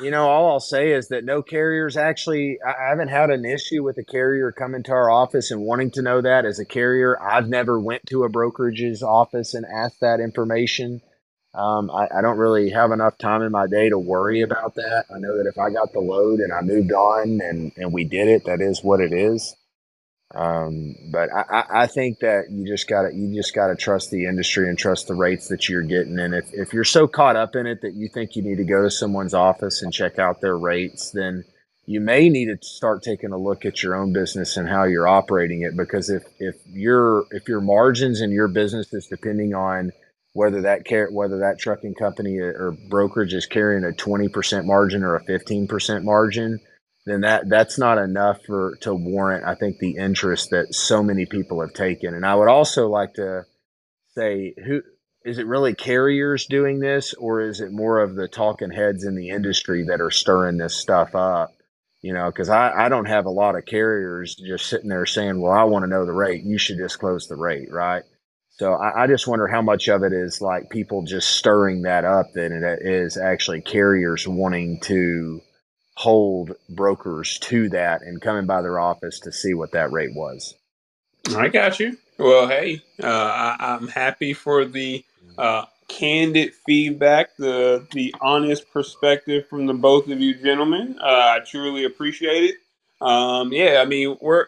[0.01, 3.83] you know, all I'll say is that no carriers actually, I haven't had an issue
[3.83, 7.21] with a carrier coming to our office and wanting to know that as a carrier.
[7.21, 11.01] I've never went to a brokerage's office and asked that information.
[11.55, 15.05] Um, I, I, don't really have enough time in my day to worry about that.
[15.15, 18.03] I know that if I got the load and I moved on and, and we
[18.03, 19.55] did it, that is what it is.
[20.35, 24.69] Um, but I, I think that you just gotta you just gotta trust the industry
[24.69, 26.19] and trust the rates that you're getting.
[26.19, 28.65] And if, if you're so caught up in it that you think you need to
[28.65, 31.45] go to someone's office and check out their rates, then
[31.87, 35.07] you may need to start taking a look at your own business and how you're
[35.07, 35.77] operating it.
[35.77, 39.93] Because if if your if your margins in your business is depending on
[40.33, 40.83] whether that
[41.13, 46.59] whether that trucking company or brokerage is carrying a 20% margin or a 15% margin
[47.07, 51.27] then that that's not enough for to warrant I think the interest that so many
[51.27, 52.15] people have taken.
[52.15, 53.45] And I would also like to
[54.15, 54.83] say who
[55.25, 59.15] is it really carriers doing this or is it more of the talking heads in
[59.15, 61.51] the industry that are stirring this stuff up?
[62.03, 65.41] You know, because I, I don't have a lot of carriers just sitting there saying,
[65.41, 66.45] Well, I want to know the rate.
[66.45, 68.03] You should disclose the rate, right?
[68.51, 72.05] So I, I just wonder how much of it is like people just stirring that
[72.05, 75.41] up than it is actually carriers wanting to
[75.97, 80.55] hold brokers to that and coming by their office to see what that rate was.
[81.37, 81.97] I got you.
[82.19, 83.07] Well, hey, uh,
[83.59, 85.05] I, am happy for the
[85.39, 90.99] uh, candid feedback, the the honest perspective from the both of you gentlemen.
[91.01, 92.57] Uh, I truly appreciate it.
[93.01, 94.47] Um, yeah, I mean, we're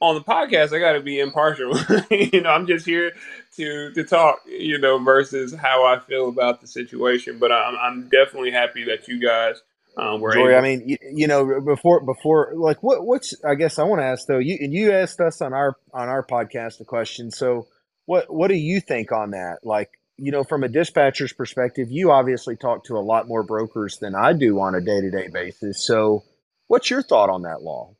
[0.00, 0.72] on the podcast.
[0.72, 1.76] I got to be impartial.
[2.10, 3.12] you know, I'm just here
[3.56, 4.40] to to talk.
[4.46, 7.38] You know, versus how I feel about the situation.
[7.38, 9.60] But I'm I'm definitely happy that you guys
[9.98, 13.84] Jory, able- I mean, you, you, know, before before like what what's I guess I
[13.84, 14.38] want to ask though.
[14.38, 17.30] You and you asked us on our on our podcast a question.
[17.30, 17.66] So
[18.06, 19.58] what what do you think on that?
[19.64, 23.98] Like you know, from a dispatcher's perspective, you obviously talk to a lot more brokers
[23.98, 25.84] than I do on a day to day basis.
[25.84, 26.24] So
[26.66, 27.94] what's your thought on that law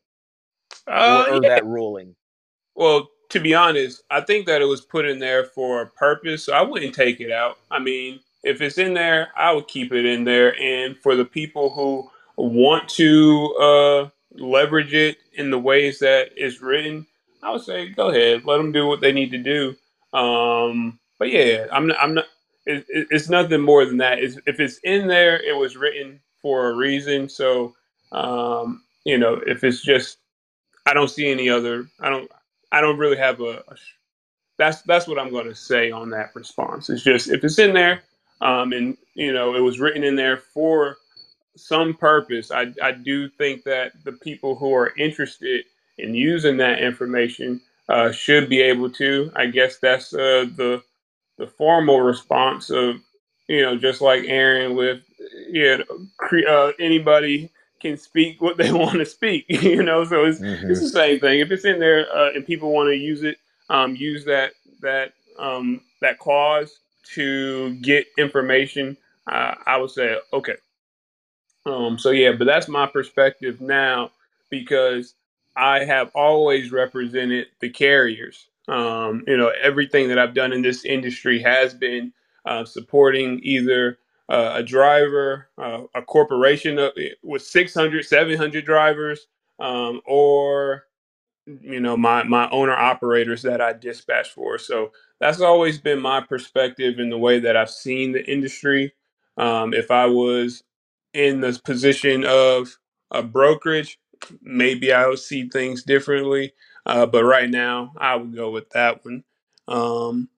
[0.87, 1.49] uh, or, or yeah.
[1.49, 2.15] that ruling?
[2.75, 6.45] Well, to be honest, I think that it was put in there for a purpose.
[6.45, 7.59] So I wouldn't take it out.
[7.71, 10.59] I mean, if it's in there, I would keep it in there.
[10.61, 16.63] And for the people who want to uh, leverage it in the ways that it's
[16.63, 17.07] written,
[17.43, 19.77] I would say go ahead, let them do what they need to do.
[20.19, 22.27] Um, but yeah, I'm not, I'm not.
[22.67, 24.19] It, it's nothing more than that.
[24.21, 27.29] It's, if it's in there, it was written for a reason.
[27.29, 27.75] So
[28.13, 30.19] um, you know, if it's just,
[30.87, 31.89] I don't see any other.
[32.01, 32.31] I don't.
[32.73, 33.77] I don't really have a, a
[34.59, 36.91] that's that's what I'm going to say on that response.
[36.91, 38.03] It's just if it's in there,
[38.41, 40.97] um, and you know it was written in there for
[41.57, 42.51] some purpose.
[42.51, 45.65] I, I do think that the people who are interested
[45.99, 49.33] in using that information uh, should be able to.
[49.35, 50.83] I guess that's uh, the
[51.37, 52.97] the formal response of
[53.49, 55.03] you know just like Aaron with
[55.51, 57.51] you know uh, anybody
[57.81, 59.47] can speak what they want to speak.
[59.49, 60.71] you know, so it's mm-hmm.
[60.71, 61.41] it's the same thing.
[61.41, 63.39] If it's in there uh, and people want to use it,
[63.69, 66.79] um, use that that um, that clause
[67.15, 68.97] to get information,
[69.31, 70.57] uh, I would say okay.
[71.65, 74.11] Um, so yeah, but that's my perspective now
[74.51, 75.15] because
[75.57, 78.49] I have always represented the carriers.
[78.69, 82.13] Um, you know, everything that I've done in this industry has been
[82.45, 83.99] uh, supporting either
[84.29, 89.27] uh, a driver, uh, a corporation of, with 600, 700 drivers,
[89.61, 90.85] um, or
[91.47, 94.59] you know my my owner operators that I dispatch for.
[94.59, 98.93] So that's always been my perspective in the way that I've seen the industry.
[99.37, 100.63] Um, if I was
[101.13, 102.79] in the position of
[103.11, 103.99] a brokerage,
[104.43, 106.53] maybe I would see things differently.
[106.87, 109.25] Uh, but right now, I would go with that one.
[109.67, 110.29] Um,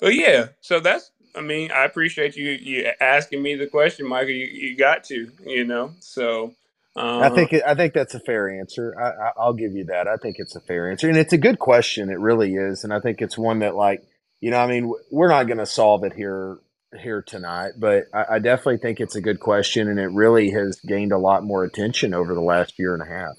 [0.00, 4.32] but yeah, so that's I mean, I appreciate you you asking me the question, Michael.
[4.32, 5.92] You, you got to, you know.
[6.00, 6.54] So
[6.96, 8.94] I think I think that's a fair answer.
[9.00, 10.08] I, I, will give you that.
[10.08, 12.10] I think it's a fair answer, and it's a good question.
[12.10, 14.02] It really is, and I think it's one that, like,
[14.42, 16.58] you know, I mean, we're not going to solve it here
[17.00, 20.78] here tonight, but I, I, definitely think it's a good question, and it really has
[20.80, 23.34] gained a lot more attention over the last year and a half.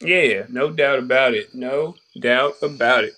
[0.00, 1.54] Yeah, no doubt about it.
[1.54, 3.12] No doubt about it.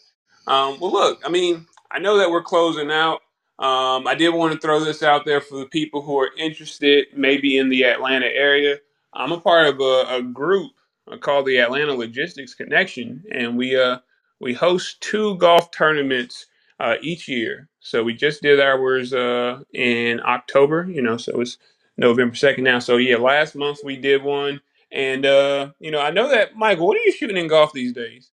[0.49, 3.21] Um, well, look, I mean, I know that we're closing out.
[3.61, 7.07] Um, I did want to throw this out there for the people who are interested,
[7.15, 8.79] maybe in the Atlanta area.
[9.15, 10.73] I'm a part of a, a group
[11.21, 13.99] called the Atlanta Logistics Connection, and we uh
[14.41, 16.47] we host two golf tournaments
[16.81, 17.69] uh, each year.
[17.81, 21.59] So we just did ours uh, in October, you know, so it's
[21.99, 22.81] November second now.
[22.81, 24.63] So yeah, last month we did one,
[24.93, 26.89] and uh, you know, I know that Michael.
[26.89, 28.33] What are you shooting in golf these days?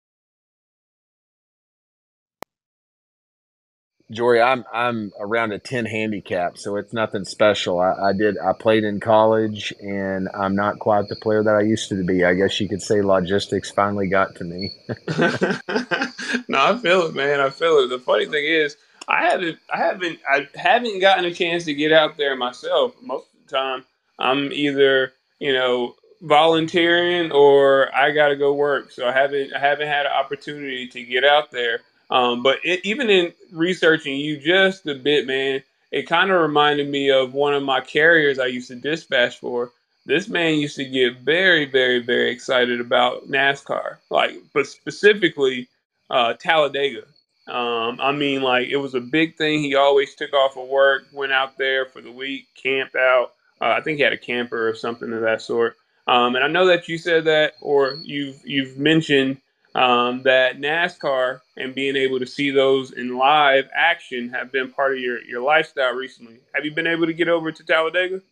[4.11, 7.81] Jory, I'm I'm around a ten handicap, so it's nothing special.
[7.81, 11.63] I, I, did I played in college, and I'm not quite the player that I
[11.63, 12.25] used to be.
[12.25, 14.77] I guess you could say logistics finally got to me.
[16.49, 17.41] no, I feel it, man.
[17.41, 17.89] I feel it.
[17.89, 18.77] The funny thing is,
[19.09, 22.95] I haven't I haven't I haven't gotten a chance to get out there myself.
[23.03, 23.85] Most of the time,
[24.19, 28.91] I'm either you know volunteering or I got to go work.
[28.91, 31.81] So I haven't I haven't had an opportunity to get out there.
[32.11, 36.89] Um, but it, even in researching you just a bit, man, it kind of reminded
[36.89, 39.73] me of one of my carriers I used to dispatch for.
[40.07, 45.69] This man used to get very, very, very excited about NASCAR, like, but specifically
[46.11, 47.05] uh, Talladega.
[47.47, 49.61] Um, I mean, like, it was a big thing.
[49.61, 53.33] He always took off of work, went out there for the week, camped out.
[53.61, 55.77] Uh, I think he had a camper or something of that sort.
[56.07, 59.39] Um, and I know that you said that, or you've you've mentioned
[59.75, 64.95] um, that NASCAR and being able to see those in live action have been part
[64.95, 66.41] of your, your lifestyle recently.
[66.55, 68.23] Have you been able to get over to Talladega?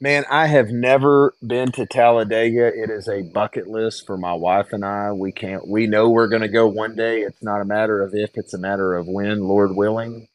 [0.00, 2.68] Man, I have never been to Talladega.
[2.68, 5.12] It is a bucket list for my wife and I.
[5.12, 5.68] We can't.
[5.68, 7.22] We know we're going to go one day.
[7.22, 10.28] It's not a matter of if; it's a matter of when, Lord willing.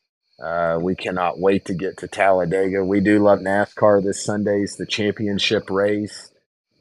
[0.43, 2.85] Uh, we cannot wait to get to Talladega.
[2.85, 4.03] We do love NASCAR.
[4.03, 6.31] This Sunday's the championship race.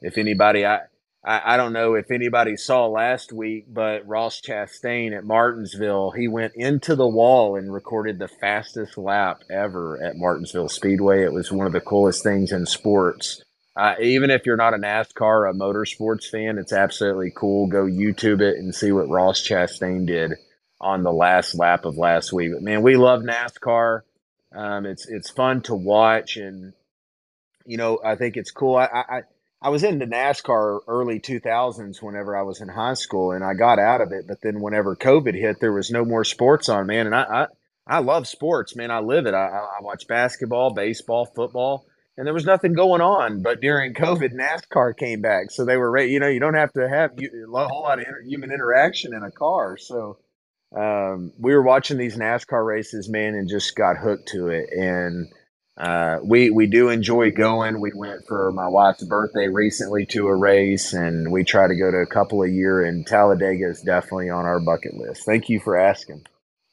[0.03, 0.81] If anybody, I
[1.25, 6.29] I, I, don't know if anybody saw last week, but Ross Chastain at Martinsville, he
[6.29, 11.23] went into the wall and recorded the fastest lap ever at Martinsville Speedway.
[11.23, 13.43] It was one of the coolest things in sports.
[13.77, 17.67] Uh, even if you're not a NASCAR a motorsports fan, it's absolutely cool.
[17.67, 20.33] Go YouTube it and see what Ross Chastain did
[20.81, 22.53] on the last lap of last week.
[22.53, 24.03] But man, we love NASCAR.
[24.55, 26.73] Um, it's it's fun to watch, and
[27.67, 28.77] you know I think it's cool.
[28.77, 29.21] I, I
[29.65, 33.79] I was into NASCAR early 2000s whenever I was in high school and I got
[33.79, 34.27] out of it.
[34.29, 37.07] But then whenever COVID hit, there was no more sports on, man.
[37.07, 37.47] And I, I,
[37.87, 38.91] I love sports, man.
[38.91, 39.33] I live it.
[39.33, 41.87] I, I watch basketball, baseball, football,
[42.19, 43.41] and there was nothing going on.
[43.41, 45.51] But during COVID, NASCAR came back.
[45.51, 45.99] So they were.
[45.99, 49.31] You know, you don't have to have a whole lot of human interaction in a
[49.31, 49.79] car.
[49.79, 50.19] So
[50.77, 54.69] um, we were watching these NASCAR races, man, and just got hooked to it.
[54.71, 55.27] And,
[55.77, 57.81] uh, we we do enjoy going.
[57.81, 61.91] We went for my wife's birthday recently to a race, and we try to go
[61.91, 62.83] to a couple a year.
[62.85, 65.25] And Talladega is definitely on our bucket list.
[65.27, 66.25] Thank you for asking.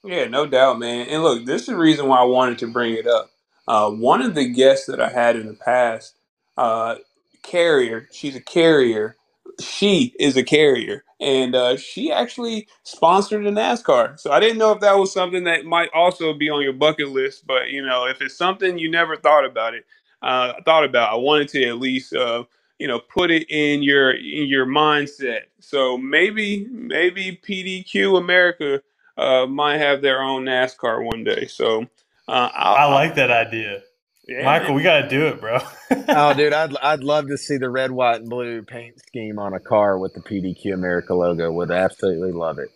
[0.04, 1.08] Yeah, no doubt, man.
[1.10, 3.32] And look, this is the reason why I wanted to bring it up.
[3.68, 6.16] Uh, one of the guests that I had in the past,
[6.58, 6.98] uh,
[7.44, 9.18] carrier, she's a carrier.
[9.62, 14.20] She is a carrier, and uh, she actually sponsored a NASCAR.
[14.20, 17.10] So I didn't know if that was something that might also be on your bucket
[17.10, 17.48] list.
[17.48, 19.86] But you know, if it's something you never thought about it,
[20.24, 22.46] uh, thought about, I wanted to at least uh,
[22.80, 25.44] you know put it in your in your mindset.
[25.62, 28.84] So maybe maybe PDQ America
[29.18, 31.48] uh, might have their own NASCAR one day.
[31.48, 31.84] So
[32.30, 33.84] uh, i like that idea.
[34.32, 34.76] Yeah, Michael, man.
[34.76, 35.60] we got to do it, bro.
[35.92, 39.54] oh, dude, I'd I'd love to see the red, white, and blue paint scheme on
[39.54, 41.52] a car with the PDQ America logo.
[41.52, 42.70] Would absolutely love it.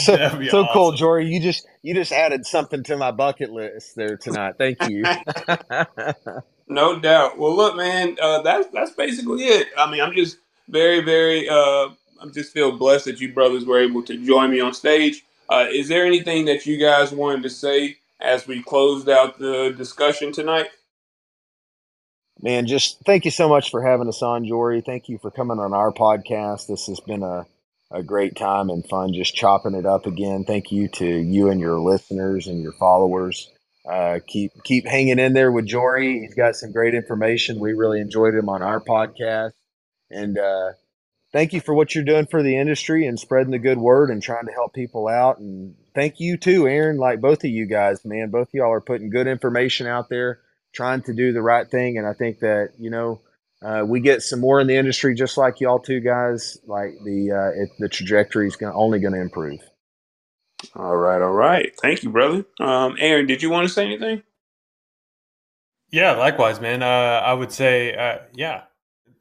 [0.00, 0.66] so so awesome.
[0.74, 1.28] cool, Jory.
[1.28, 4.56] You just you just added something to my bucket list there tonight.
[4.58, 5.02] Thank you.
[6.68, 7.38] no doubt.
[7.38, 9.68] Well, look, man, uh, that's that's basically it.
[9.78, 10.36] I mean, I'm just
[10.68, 11.48] very, very.
[11.48, 11.88] Uh,
[12.20, 15.24] I just feel blessed that you brothers were able to join me on stage.
[15.48, 19.74] Uh, is there anything that you guys wanted to say as we closed out the
[19.76, 20.68] discussion tonight?
[22.40, 24.82] Man, just thank you so much for having us on, Jory.
[24.82, 26.66] Thank you for coming on our podcast.
[26.66, 27.46] This has been a,
[27.90, 30.44] a great time and fun just chopping it up again.
[30.44, 33.50] Thank you to you and your listeners and your followers.
[33.88, 36.20] Uh, keep keep hanging in there with Jory.
[36.20, 37.60] He's got some great information.
[37.60, 39.52] We really enjoyed him on our podcast.
[40.10, 40.72] And uh,
[41.36, 44.22] thank you for what you're doing for the industry and spreading the good word and
[44.22, 45.38] trying to help people out.
[45.38, 46.96] And thank you too, Aaron.
[46.96, 50.40] Like both of you guys, man, both of y'all are putting good information out there,
[50.72, 51.98] trying to do the right thing.
[51.98, 53.20] And I think that you know
[53.60, 56.56] uh, we get some more in the industry, just like y'all two guys.
[56.66, 59.60] Like the uh, it, the trajectory is gonna, only going to improve.
[60.74, 61.70] All right, all right.
[61.82, 62.46] Thank you, brother.
[62.58, 64.22] Um, Aaron, did you want to say anything?
[65.90, 66.82] Yeah, likewise, man.
[66.82, 68.62] Uh, I would say, uh, yeah,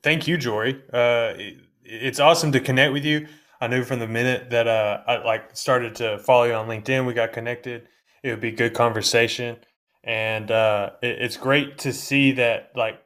[0.01, 0.81] thank you, Jory.
[0.93, 3.27] Uh, it, it's awesome to connect with you.
[3.61, 7.05] I knew from the minute that uh, I like started to follow you on LinkedIn,
[7.05, 7.87] we got connected.
[8.23, 9.57] It would be good conversation,
[10.03, 12.71] and uh, it, it's great to see that.
[12.75, 12.99] Like,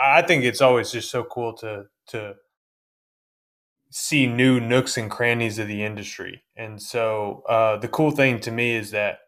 [0.00, 2.34] I think it's always just so cool to to
[3.90, 6.42] see new nooks and crannies of the industry.
[6.56, 9.18] And so, uh, the cool thing to me is that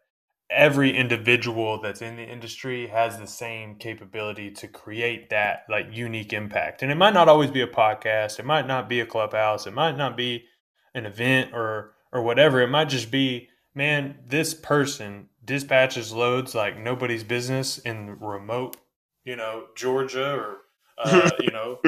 [0.49, 6.33] every individual that's in the industry has the same capability to create that like unique
[6.33, 6.81] impact.
[6.81, 9.73] And it might not always be a podcast, it might not be a clubhouse, it
[9.73, 10.45] might not be
[10.93, 12.61] an event or or whatever.
[12.61, 18.77] It might just be, man, this person dispatches loads like nobody's business in remote,
[19.23, 20.57] you know, Georgia or
[20.97, 21.79] uh, you know,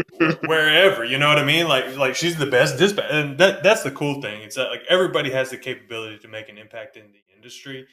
[0.45, 1.03] wherever.
[1.03, 1.67] You know what I mean?
[1.67, 4.41] Like, like she's the best dispatch, and that that's the cool thing.
[4.41, 7.87] It's that like everybody has the capability to make an impact in the industry,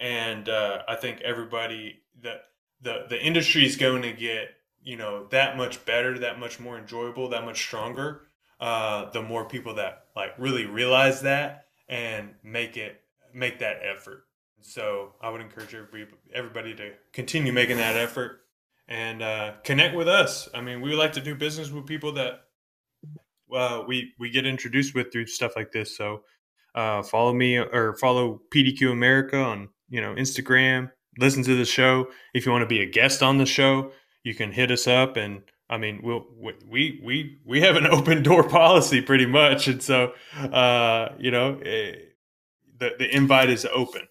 [0.00, 2.40] and uh, I think everybody the
[2.82, 4.50] the the industry is going to get
[4.82, 8.22] you know that much better, that much more enjoyable, that much stronger.
[8.60, 13.00] Uh, the more people that like really realize that and make it
[13.32, 14.24] make that effort.
[14.62, 18.42] So I would encourage everybody everybody to continue making that effort
[18.88, 20.48] and uh, connect with us.
[20.54, 22.44] I mean, we like to do business with people that
[23.52, 25.96] uh, we we get introduced with through stuff like this.
[25.96, 26.22] So
[26.74, 30.90] uh, follow me or follow PDQ America on you know Instagram.
[31.18, 32.08] Listen to the show.
[32.34, 33.92] If you want to be a guest on the show,
[34.24, 35.16] you can hit us up.
[35.16, 36.26] And I mean, we'll
[36.68, 41.60] we we we have an open door policy pretty much, and so uh, you know
[41.60, 41.94] eh,
[42.78, 44.02] the the invite is open.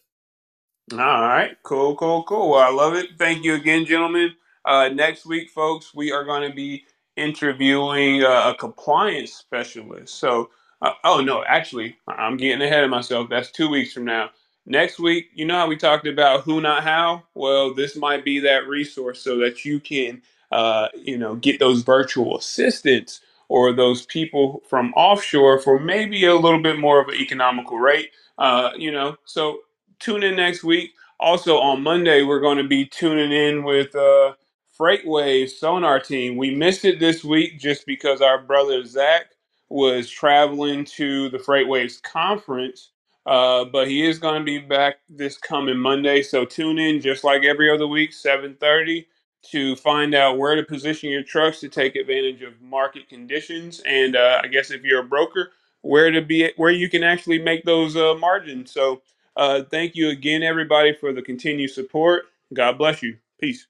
[0.93, 2.51] All right, cool, cool, cool.
[2.51, 3.17] Well, I love it.
[3.17, 4.33] Thank you again, gentlemen.
[4.65, 6.85] Uh, next week, folks, we are going to be
[7.17, 10.15] interviewing uh, a compliance specialist.
[10.15, 10.49] So,
[10.81, 13.29] uh, oh no, actually, I'm getting ahead of myself.
[13.29, 14.29] That's two weeks from now.
[14.65, 17.25] Next week, you know how we talked about who, not how?
[17.35, 20.23] Well, this might be that resource so that you can,
[20.53, 26.35] uh, you know, get those virtual assistants or those people from offshore for maybe a
[26.37, 28.11] little bit more of an economical rate.
[28.39, 29.59] Uh, you know, so
[29.99, 30.93] tune in next week.
[31.19, 34.33] Also on Monday, we're going to be tuning in with uh,
[34.79, 36.37] Freightwaves sonar team.
[36.37, 39.27] We missed it this week just because our brother Zach
[39.69, 42.91] was traveling to the Freightwaves conference.
[43.25, 46.23] Uh, but he is going to be back this coming Monday.
[46.23, 49.07] So tune in just like every other week, 7:30,
[49.51, 53.81] to find out where to position your trucks to take advantage of market conditions.
[53.87, 55.51] And uh, I guess if you're a broker,
[55.83, 58.71] where to be, where you can actually make those uh, margins.
[58.73, 59.03] So
[59.37, 62.25] uh, thank you again, everybody, for the continued support.
[62.53, 63.17] God bless you.
[63.41, 63.67] Peace.